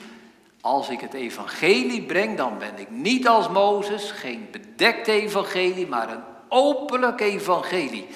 als 0.61 0.89
ik 0.89 1.01
het 1.01 1.15
evangelie 1.15 2.03
breng, 2.03 2.37
dan 2.37 2.59
ben 2.59 2.79
ik 2.79 2.91
niet 2.91 3.29
als 3.29 3.49
Mozes, 3.49 4.11
geen 4.11 4.49
bedekt 4.51 5.07
evangelie, 5.07 5.87
maar 5.87 6.13
een 6.13 6.23
openlijk 6.49 7.21
evangelie. 7.21 8.07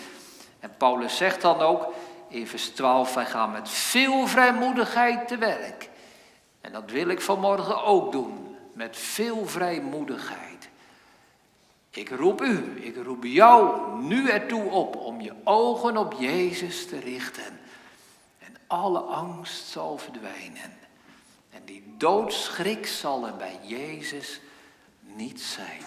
En 0.61 0.71
Paulus 0.77 1.17
zegt 1.17 1.43
dan 1.43 1.61
ook 1.61 1.93
in 2.29 2.47
vers 2.47 2.69
12, 2.69 3.15
wij 3.15 3.27
gaan 3.27 3.53
met 3.53 3.69
veel 3.69 4.27
vrijmoedigheid 4.27 5.29
te 5.29 5.39
werk. 5.39 5.89
En 6.61 6.73
dat 6.73 6.91
wil 6.91 7.09
ik 7.09 7.21
vanmorgen 7.21 7.85
ook 7.85 8.13
doen 8.13 8.54
met 8.75 8.97
veel 8.97 9.47
vrijmoedigheid. 9.47 10.69
Ik 11.91 12.11
roep 12.11 12.43
u, 12.43 12.85
ik 12.85 12.97
roep 13.05 13.25
jou 13.25 14.03
nu 14.03 14.29
ertoe 14.29 14.71
op 14.71 14.97
om 14.97 15.21
je 15.21 15.33
ogen 15.45 15.97
op 15.97 16.13
Jezus 16.19 16.87
te 16.87 16.99
richten. 16.99 17.61
En 18.39 18.57
alle 18.67 18.99
angst 18.99 19.67
zal 19.67 19.99
verdwijnen. 19.99 20.77
En 21.51 21.63
die 21.65 21.95
doodschrik 21.99 22.87
zal 22.87 23.27
er 23.27 23.37
bij 23.37 23.59
Jezus 23.63 24.41
niet 25.01 25.41
zijn. 25.41 25.83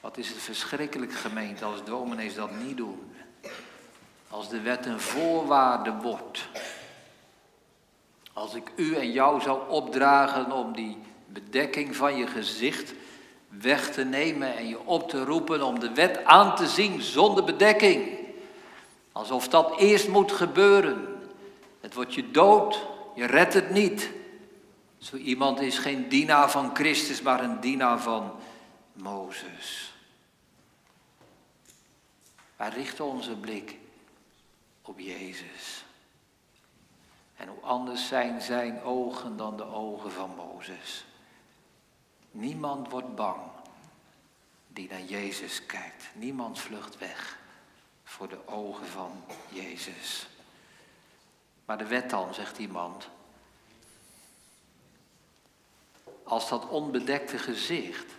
Wat 0.00 0.16
is 0.16 0.28
het 0.28 0.38
verschrikkelijk 0.38 1.12
gemeente 1.12 1.64
als 1.64 1.84
dominees 1.84 2.34
dat 2.34 2.50
niet 2.50 2.76
doen. 2.76 3.12
Als 4.28 4.48
de 4.48 4.60
wet 4.60 4.86
een 4.86 5.00
voorwaarde 5.00 5.92
wordt. 5.92 6.48
Als 8.32 8.54
ik 8.54 8.72
u 8.76 8.94
en 8.94 9.10
jou 9.10 9.40
zou 9.40 9.68
opdragen 9.68 10.52
om 10.52 10.72
die 10.72 10.98
bedekking 11.32 11.96
van 11.96 12.16
je 12.16 12.26
gezicht 12.26 12.94
weg 13.48 13.90
te 13.90 14.04
nemen 14.04 14.56
en 14.56 14.68
je 14.68 14.86
op 14.86 15.08
te 15.08 15.24
roepen 15.24 15.62
om 15.62 15.78
de 15.78 15.92
wet 15.92 16.24
aan 16.24 16.56
te 16.56 16.66
zien 16.66 17.02
zonder 17.02 17.44
bedekking. 17.44 18.18
Alsof 19.12 19.48
dat 19.48 19.78
eerst 19.78 20.08
moet 20.08 20.32
gebeuren. 20.32 21.20
Het 21.80 21.94
wordt 21.94 22.14
je 22.14 22.30
dood, 22.30 22.86
je 23.14 23.26
redt 23.26 23.54
het 23.54 23.70
niet. 23.70 24.10
Zo 24.98 25.16
iemand 25.16 25.60
is 25.60 25.78
geen 25.78 26.08
dienaar 26.08 26.50
van 26.50 26.74
Christus, 26.74 27.22
maar 27.22 27.44
een 27.44 27.60
dienaar 27.60 28.00
van 28.00 28.32
Mozes. 28.92 29.94
Wij 32.56 32.68
richten 32.68 33.04
onze 33.04 33.36
blik 33.36 33.76
op 34.82 34.98
Jezus. 34.98 35.84
En 37.36 37.48
hoe 37.48 37.62
anders 37.62 38.08
zijn 38.08 38.40
zijn 38.40 38.82
ogen 38.82 39.36
dan 39.36 39.56
de 39.56 39.64
ogen 39.64 40.12
van 40.12 40.30
Mozes. 40.36 41.04
Niemand 42.32 42.90
wordt 42.90 43.14
bang 43.14 43.40
die 44.68 44.88
naar 44.88 45.02
Jezus 45.02 45.66
kijkt. 45.66 46.10
Niemand 46.14 46.58
vlucht 46.58 46.98
weg 46.98 47.38
voor 48.04 48.28
de 48.28 48.48
ogen 48.48 48.86
van 48.86 49.24
Jezus. 49.48 50.26
Maar 51.64 51.78
de 51.78 51.86
wet 51.86 52.10
dan, 52.10 52.34
zegt 52.34 52.58
iemand. 52.58 53.08
Als 56.22 56.48
dat 56.48 56.68
onbedekte 56.68 57.38
gezicht, 57.38 58.12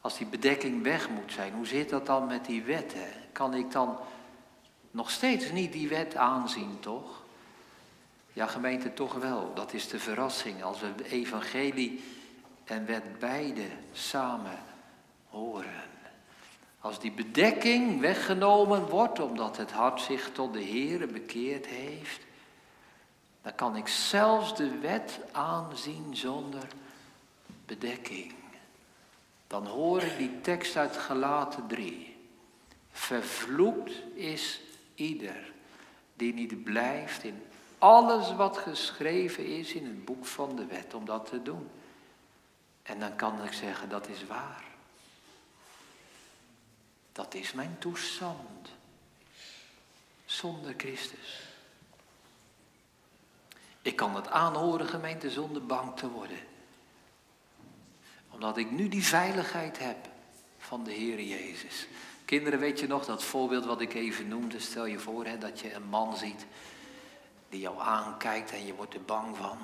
als 0.00 0.18
die 0.18 0.26
bedekking 0.26 0.82
weg 0.82 1.08
moet 1.08 1.32
zijn, 1.32 1.52
hoe 1.52 1.66
zit 1.66 1.88
dat 1.88 2.06
dan 2.06 2.26
met 2.26 2.44
die 2.44 2.62
wet? 2.62 2.94
Kan 3.32 3.54
ik 3.54 3.70
dan 3.70 3.98
nog 4.90 5.10
steeds 5.10 5.50
niet 5.50 5.72
die 5.72 5.88
wet 5.88 6.16
aanzien, 6.16 6.80
toch? 6.80 7.22
Ja, 8.32 8.46
gemeente, 8.46 8.94
toch 8.94 9.14
wel. 9.14 9.54
Dat 9.54 9.72
is 9.72 9.88
de 9.88 9.98
verrassing 9.98 10.62
als 10.62 10.80
we 10.80 10.92
evangelie 11.04 12.02
en 12.70 12.86
wet 12.86 13.18
beide 13.18 13.66
samen 13.92 14.58
horen. 15.28 15.88
Als 16.80 17.00
die 17.00 17.12
bedekking 17.12 18.00
weggenomen 18.00 18.88
wordt 18.88 19.20
omdat 19.20 19.56
het 19.56 19.72
hart 19.72 20.00
zich 20.00 20.30
tot 20.32 20.52
de 20.52 20.64
Heere 20.64 21.06
bekeerd 21.06 21.66
heeft, 21.66 22.20
dan 23.42 23.54
kan 23.54 23.76
ik 23.76 23.88
zelfs 23.88 24.56
de 24.56 24.78
wet 24.78 25.20
aanzien 25.32 26.16
zonder 26.16 26.66
bedekking. 27.66 28.32
Dan 29.46 29.66
hoor 29.66 30.02
ik 30.02 30.18
die 30.18 30.40
tekst 30.40 30.76
uit 30.76 30.96
Galaten 30.96 31.66
3. 31.66 32.16
Vervloekt 32.90 33.92
is 34.14 34.60
ieder 34.94 35.52
die 36.14 36.34
niet 36.34 36.64
blijft 36.64 37.24
in 37.24 37.42
alles 37.78 38.34
wat 38.34 38.56
geschreven 38.56 39.46
is 39.46 39.72
in 39.72 39.84
het 39.84 40.04
boek 40.04 40.24
van 40.24 40.56
de 40.56 40.66
wet 40.66 40.94
om 40.94 41.04
dat 41.04 41.26
te 41.26 41.42
doen. 41.42 41.68
En 42.90 43.00
dan 43.00 43.16
kan 43.16 43.44
ik 43.44 43.52
zeggen, 43.52 43.88
dat 43.88 44.08
is 44.08 44.26
waar. 44.26 44.64
Dat 47.12 47.34
is 47.34 47.52
mijn 47.52 47.76
toestand. 47.78 48.68
Zonder 50.24 50.74
Christus. 50.76 51.42
Ik 53.82 53.96
kan 53.96 54.16
het 54.16 54.28
aanhoren, 54.28 54.86
gemeente, 54.86 55.30
zonder 55.30 55.66
bang 55.66 55.96
te 55.96 56.10
worden. 56.10 56.38
Omdat 58.30 58.56
ik 58.56 58.70
nu 58.70 58.88
die 58.88 59.04
veiligheid 59.04 59.78
heb 59.78 60.08
van 60.58 60.84
de 60.84 60.92
Heer 60.92 61.20
Jezus. 61.20 61.86
Kinderen, 62.24 62.58
weet 62.58 62.80
je 62.80 62.86
nog 62.86 63.04
dat 63.04 63.24
voorbeeld 63.24 63.64
wat 63.64 63.80
ik 63.80 63.94
even 63.94 64.28
noemde? 64.28 64.60
Stel 64.60 64.86
je 64.86 64.98
voor 64.98 65.24
hè, 65.24 65.38
dat 65.38 65.60
je 65.60 65.74
een 65.74 65.88
man 65.88 66.16
ziet 66.16 66.46
die 67.48 67.60
jou 67.60 67.80
aankijkt 67.80 68.52
en 68.52 68.66
je 68.66 68.74
wordt 68.74 68.94
er 68.94 69.02
bang 69.02 69.36
van. 69.36 69.58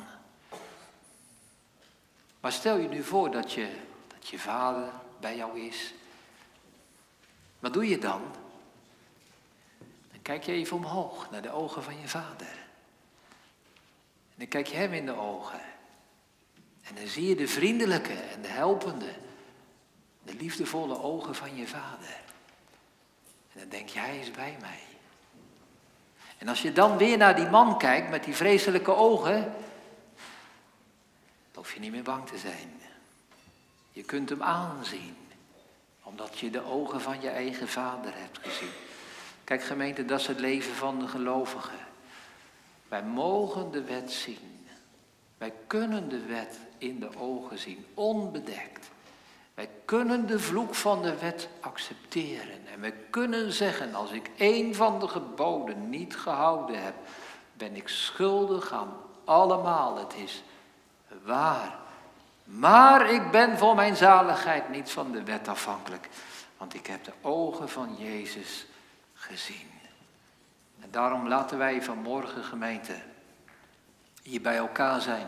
Maar 2.41 2.53
stel 2.53 2.76
je 2.76 2.89
nu 2.89 3.03
voor 3.03 3.30
dat 3.30 3.53
je, 3.53 3.68
dat 4.09 4.28
je 4.28 4.39
vader 4.39 4.89
bij 5.20 5.37
jou 5.37 5.61
is. 5.61 5.95
Wat 7.59 7.72
doe 7.72 7.89
je 7.89 7.99
dan? 7.99 8.22
Dan 10.11 10.22
kijk 10.22 10.45
je 10.45 10.53
even 10.53 10.76
omhoog 10.76 11.30
naar 11.30 11.43
de 11.43 11.51
ogen 11.51 11.82
van 11.82 12.01
je 12.01 12.09
vader. 12.09 12.64
En 14.28 14.43
dan 14.43 14.49
kijk 14.49 14.66
je 14.66 14.76
hem 14.76 14.93
in 14.93 15.07
de 15.07 15.16
ogen. 15.16 15.61
En 16.82 16.95
dan 16.95 17.07
zie 17.07 17.28
je 17.28 17.34
de 17.34 17.49
vriendelijke 17.49 18.12
en 18.12 18.43
de 18.43 18.49
helpende, 18.49 19.12
de 20.22 20.34
liefdevolle 20.34 21.03
ogen 21.03 21.34
van 21.34 21.57
je 21.57 21.66
vader. 21.66 22.20
En 23.53 23.61
dan 23.61 23.68
denk 23.68 23.89
je, 23.89 23.99
hij 23.99 24.18
is 24.18 24.30
bij 24.30 24.57
mij. 24.61 24.80
En 26.39 26.49
als 26.49 26.62
je 26.62 26.72
dan 26.72 26.97
weer 26.97 27.16
naar 27.16 27.37
die 27.37 27.49
man 27.49 27.78
kijkt 27.78 28.11
met 28.11 28.24
die 28.24 28.34
vreselijke 28.34 28.95
ogen, 28.95 29.55
hoef 31.67 31.75
je 31.75 31.81
niet 31.81 31.93
meer 31.93 32.03
bang 32.03 32.27
te 32.27 32.39
zijn. 32.39 32.81
Je 33.93 34.03
kunt 34.03 34.29
hem 34.29 34.43
aanzien, 34.43 35.17
omdat 36.03 36.39
je 36.39 36.51
de 36.51 36.64
ogen 36.64 37.01
van 37.01 37.21
je 37.21 37.29
eigen 37.29 37.69
vader 37.69 38.12
hebt 38.14 38.39
gezien. 38.39 38.71
Kijk 39.45 39.62
gemeente, 39.62 40.05
dat 40.05 40.21
is 40.21 40.27
het 40.27 40.41
leven 40.41 40.75
van 40.75 40.99
de 40.99 41.09
gelovigen. 41.09 41.79
Wij 42.89 43.03
mogen 43.03 43.71
de 43.71 43.83
wet 43.83 44.12
zien. 44.12 44.67
Wij 45.39 45.53
kunnen 45.67 46.09
de 46.09 46.27
wet 46.27 46.59
in 46.79 47.01
de 47.01 47.19
ogen 47.19 47.59
zien, 47.59 47.87
onbedekt. 47.95 48.91
Wij 49.55 49.69
kunnen 49.85 50.27
de 50.27 50.39
vloek 50.39 50.75
van 50.75 51.03
de 51.03 51.19
wet 51.19 51.49
accepteren. 51.61 52.67
En 52.73 52.81
wij 52.81 52.95
kunnen 53.11 53.53
zeggen, 53.53 53.95
als 53.95 54.11
ik 54.11 54.31
één 54.37 54.75
van 54.75 55.01
de 55.01 55.09
geboden 55.09 55.91
niet 55.91 56.17
gehouden 56.17 56.85
heb, 56.85 56.95
ben 57.53 57.77
ik 57.77 57.89
schuldig 57.89 58.73
aan 58.73 58.97
allemaal. 59.25 59.97
Het 59.99 60.14
is 60.14 60.43
waar. 61.27 61.79
Maar 62.45 63.11
ik 63.11 63.31
ben 63.31 63.59
voor 63.59 63.74
mijn 63.74 63.97
zaligheid 63.97 64.68
niet 64.68 64.91
van 64.91 65.12
de 65.12 65.22
wet 65.22 65.49
afhankelijk. 65.49 66.09
Want 66.57 66.74
ik 66.74 66.87
heb 66.87 67.05
de 67.05 67.12
ogen 67.20 67.68
van 67.68 67.97
Jezus 67.99 68.66
gezien. 69.14 69.70
En 70.81 70.89
daarom 70.91 71.29
laten 71.29 71.59
wij 71.59 71.83
vanmorgen 71.83 72.45
gemeente 72.45 72.95
hier 74.22 74.41
bij 74.41 74.57
elkaar 74.57 75.01
zijn. 75.01 75.27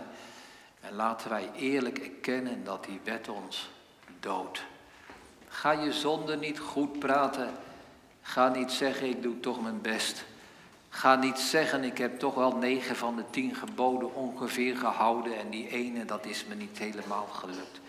En 0.81 0.95
laten 0.95 1.31
wij 1.31 1.51
eerlijk 1.55 1.99
erkennen 1.99 2.65
dat 2.65 2.85
die 2.85 3.01
wet 3.05 3.29
ons 3.29 3.71
dood. 4.21 4.65
Ga 5.49 5.71
je 5.71 5.93
zonde 5.93 6.37
niet 6.37 6.59
goed 6.59 6.99
praten. 6.99 7.51
Ga 8.23 8.49
niet 8.49 8.73
zeggen, 8.73 9.09
ik 9.09 9.23
doe 9.23 9.41
toch 9.41 9.63
mijn 9.63 9.81
best. 9.81 10.25
Ga 10.89 11.15
niet 11.15 11.39
zeggen, 11.39 11.85
ik 11.85 11.99
heb 11.99 12.19
toch 12.19 12.35
wel 12.35 12.57
negen 12.57 12.97
van 12.97 13.17
de 13.17 13.25
tien 13.31 13.55
geboden 13.55 14.15
ongeveer 14.15 14.77
gehouden 14.77 15.39
en 15.39 15.51
die 15.51 15.69
ene, 15.69 16.05
dat 16.05 16.27
is 16.27 16.45
me 16.45 16.55
niet 16.55 16.79
helemaal 16.79 17.27
gelukt. 17.27 17.81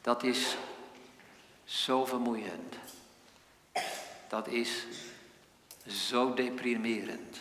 Dat 0.00 0.22
is 0.22 0.56
zo 1.64 2.04
vermoeiend. 2.04 2.74
Dat 4.28 4.48
is 4.48 4.86
zo 5.86 6.34
deprimerend. 6.34 7.36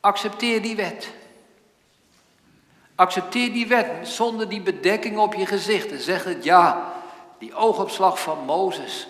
Accepteer 0.00 0.62
die 0.62 0.76
wet. 0.76 1.10
Accepteer 2.94 3.52
die 3.52 3.66
wet 3.66 4.08
zonder 4.08 4.48
die 4.48 4.60
bedekking 4.60 5.18
op 5.18 5.34
je 5.34 5.46
gezicht 5.46 5.90
en 5.90 6.00
zeg 6.00 6.24
het 6.24 6.44
ja. 6.44 6.92
Die 7.38 7.54
oogopslag 7.54 8.20
van 8.20 8.44
Mozes, 8.44 9.08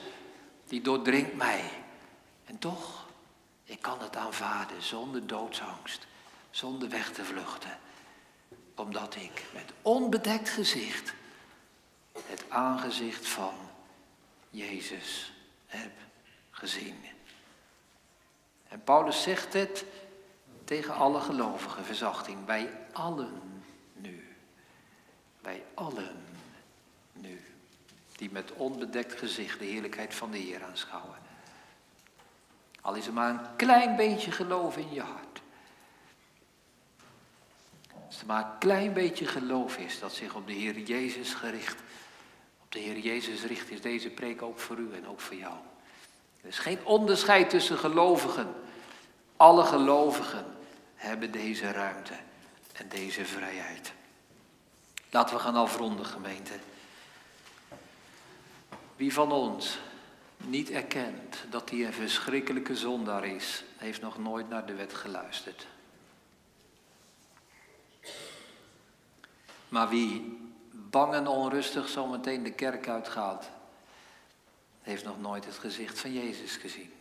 die 0.66 0.80
doordringt 0.80 1.36
mij. 1.36 1.61
En 2.44 2.59
toch, 2.59 2.97
ik 3.68 3.82
kan 3.82 4.00
het 4.00 4.16
aanvaarden 4.16 4.82
zonder 4.82 5.26
doodsangst, 5.26 6.06
zonder 6.50 6.88
weg 6.88 7.12
te 7.12 7.24
vluchten. 7.24 7.78
Omdat 8.74 9.14
ik 9.14 9.44
met 9.54 9.72
onbedekt 9.82 10.48
gezicht 10.48 11.14
het 12.26 12.44
aangezicht 12.48 13.28
van 13.28 13.54
Jezus 14.50 15.32
heb 15.66 15.92
gezien. 16.50 16.96
En 18.68 18.84
Paulus 18.84 19.22
zegt 19.22 19.52
het 19.52 19.84
tegen 20.64 20.94
alle 20.94 21.20
gelovigen, 21.20 21.84
verzachting, 21.84 22.44
bij 22.44 22.70
allen 22.92 23.62
nu. 23.92 24.36
Bij 25.40 25.64
allen 25.74 26.24
nu. 27.12 27.44
Die 28.16 28.30
met 28.30 28.52
onbedekt 28.52 29.18
gezicht 29.18 29.58
de 29.58 29.64
heerlijkheid 29.64 30.14
van 30.14 30.30
de 30.30 30.38
Heer 30.38 30.64
aanschouwen. 30.64 31.17
Al 32.80 32.94
is 32.94 33.06
er 33.06 33.12
maar 33.12 33.30
een 33.30 33.56
klein 33.56 33.96
beetje 33.96 34.30
geloof 34.30 34.76
in 34.76 34.92
je 34.92 35.00
hart. 35.00 35.40
Als 38.06 38.20
er 38.20 38.26
maar 38.26 38.44
een 38.44 38.58
klein 38.58 38.92
beetje 38.92 39.26
geloof 39.26 39.76
is 39.76 39.98
dat 39.98 40.12
zich 40.12 40.34
op 40.34 40.46
de 40.46 40.52
Heer 40.52 40.78
Jezus 40.78 41.34
gericht, 41.34 41.80
op 42.62 42.72
de 42.72 42.78
Heer 42.78 42.98
Jezus 42.98 43.42
richt, 43.42 43.70
is 43.70 43.80
deze 43.80 44.10
preek 44.10 44.42
ook 44.42 44.58
voor 44.58 44.76
u 44.76 44.94
en 44.94 45.08
ook 45.08 45.20
voor 45.20 45.36
jou. 45.36 45.54
Er 46.40 46.48
is 46.48 46.58
geen 46.58 46.84
onderscheid 46.84 47.50
tussen 47.50 47.78
gelovigen. 47.78 48.54
Alle 49.36 49.64
gelovigen 49.64 50.46
hebben 50.94 51.30
deze 51.30 51.70
ruimte 51.70 52.14
en 52.72 52.88
deze 52.88 53.24
vrijheid. 53.24 53.92
Laten 55.10 55.36
we 55.36 55.40
gaan 55.40 55.56
afronden, 55.56 56.06
gemeente. 56.06 56.54
Wie 58.96 59.12
van 59.12 59.32
ons 59.32 59.78
niet 60.45 60.70
erkent 60.70 61.45
dat 61.51 61.70
hij 61.70 61.86
een 61.86 61.93
verschrikkelijke 61.93 62.76
zondaar 62.76 63.24
is, 63.24 63.64
heeft 63.76 64.01
nog 64.01 64.18
nooit 64.18 64.49
naar 64.49 64.66
de 64.66 64.74
wet 64.74 64.95
geluisterd. 64.95 65.66
Maar 69.68 69.89
wie 69.89 70.39
bang 70.72 71.14
en 71.14 71.26
onrustig 71.26 71.89
zometeen 71.89 72.43
de 72.43 72.53
kerk 72.53 72.89
uitgaat, 72.89 73.51
heeft 74.82 75.05
nog 75.05 75.20
nooit 75.20 75.45
het 75.45 75.59
gezicht 75.59 75.99
van 75.99 76.12
Jezus 76.12 76.57
gezien. 76.57 76.93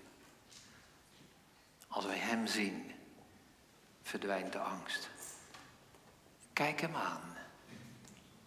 Als 1.88 2.06
wij 2.06 2.18
Hem 2.18 2.48
zien, 2.48 2.92
verdwijnt 4.02 4.52
de 4.52 4.60
angst. 4.60 5.10
Kijk 6.54 6.82
Hem 6.82 6.96
aan. 6.96 7.36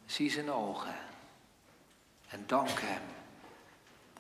Zie 0.07 0.31
zijn 0.31 0.51
ogen. 0.51 0.95
En 2.29 2.45
dank 2.47 2.81
Hem 2.81 3.03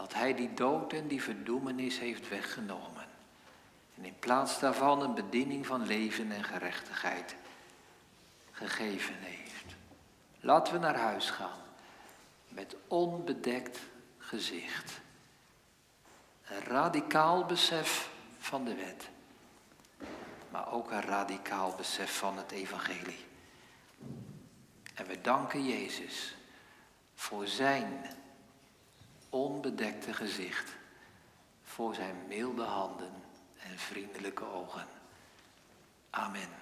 dat 0.00 0.14
Hij 0.14 0.34
die 0.34 0.54
dood 0.54 0.92
en 0.92 1.08
die 1.08 1.22
verdoemenis 1.22 1.98
heeft 1.98 2.28
weggenomen. 2.28 3.06
En 3.96 4.04
in 4.04 4.18
plaats 4.18 4.60
daarvan 4.60 5.02
een 5.02 5.14
bediening 5.14 5.66
van 5.66 5.86
leven 5.86 6.32
en 6.32 6.44
gerechtigheid 6.44 7.36
gegeven 8.50 9.14
heeft. 9.18 9.74
Laten 10.38 10.72
we 10.72 10.78
naar 10.78 10.96
huis 10.96 11.30
gaan. 11.30 11.58
met 12.48 12.76
onbedekt 12.86 13.78
gezicht. 14.18 15.00
Een 16.44 16.64
radicaal 16.64 17.44
besef 17.44 18.10
van 18.38 18.64
de 18.64 18.74
wet, 18.74 19.08
maar 20.50 20.72
ook 20.72 20.90
een 20.90 21.02
radicaal 21.02 21.74
besef 21.76 22.18
van 22.18 22.36
het 22.36 22.50
evangelie. 22.50 23.24
En 24.94 25.06
we 25.06 25.20
danken 25.20 25.66
Jezus 25.66 26.36
voor 27.14 27.46
zijn 27.46 28.18
onbedekte 29.30 30.14
gezicht, 30.14 30.76
voor 31.62 31.94
zijn 31.94 32.16
milde 32.28 32.62
handen 32.62 33.12
en 33.58 33.78
vriendelijke 33.78 34.44
ogen. 34.44 34.86
Amen. 36.10 36.59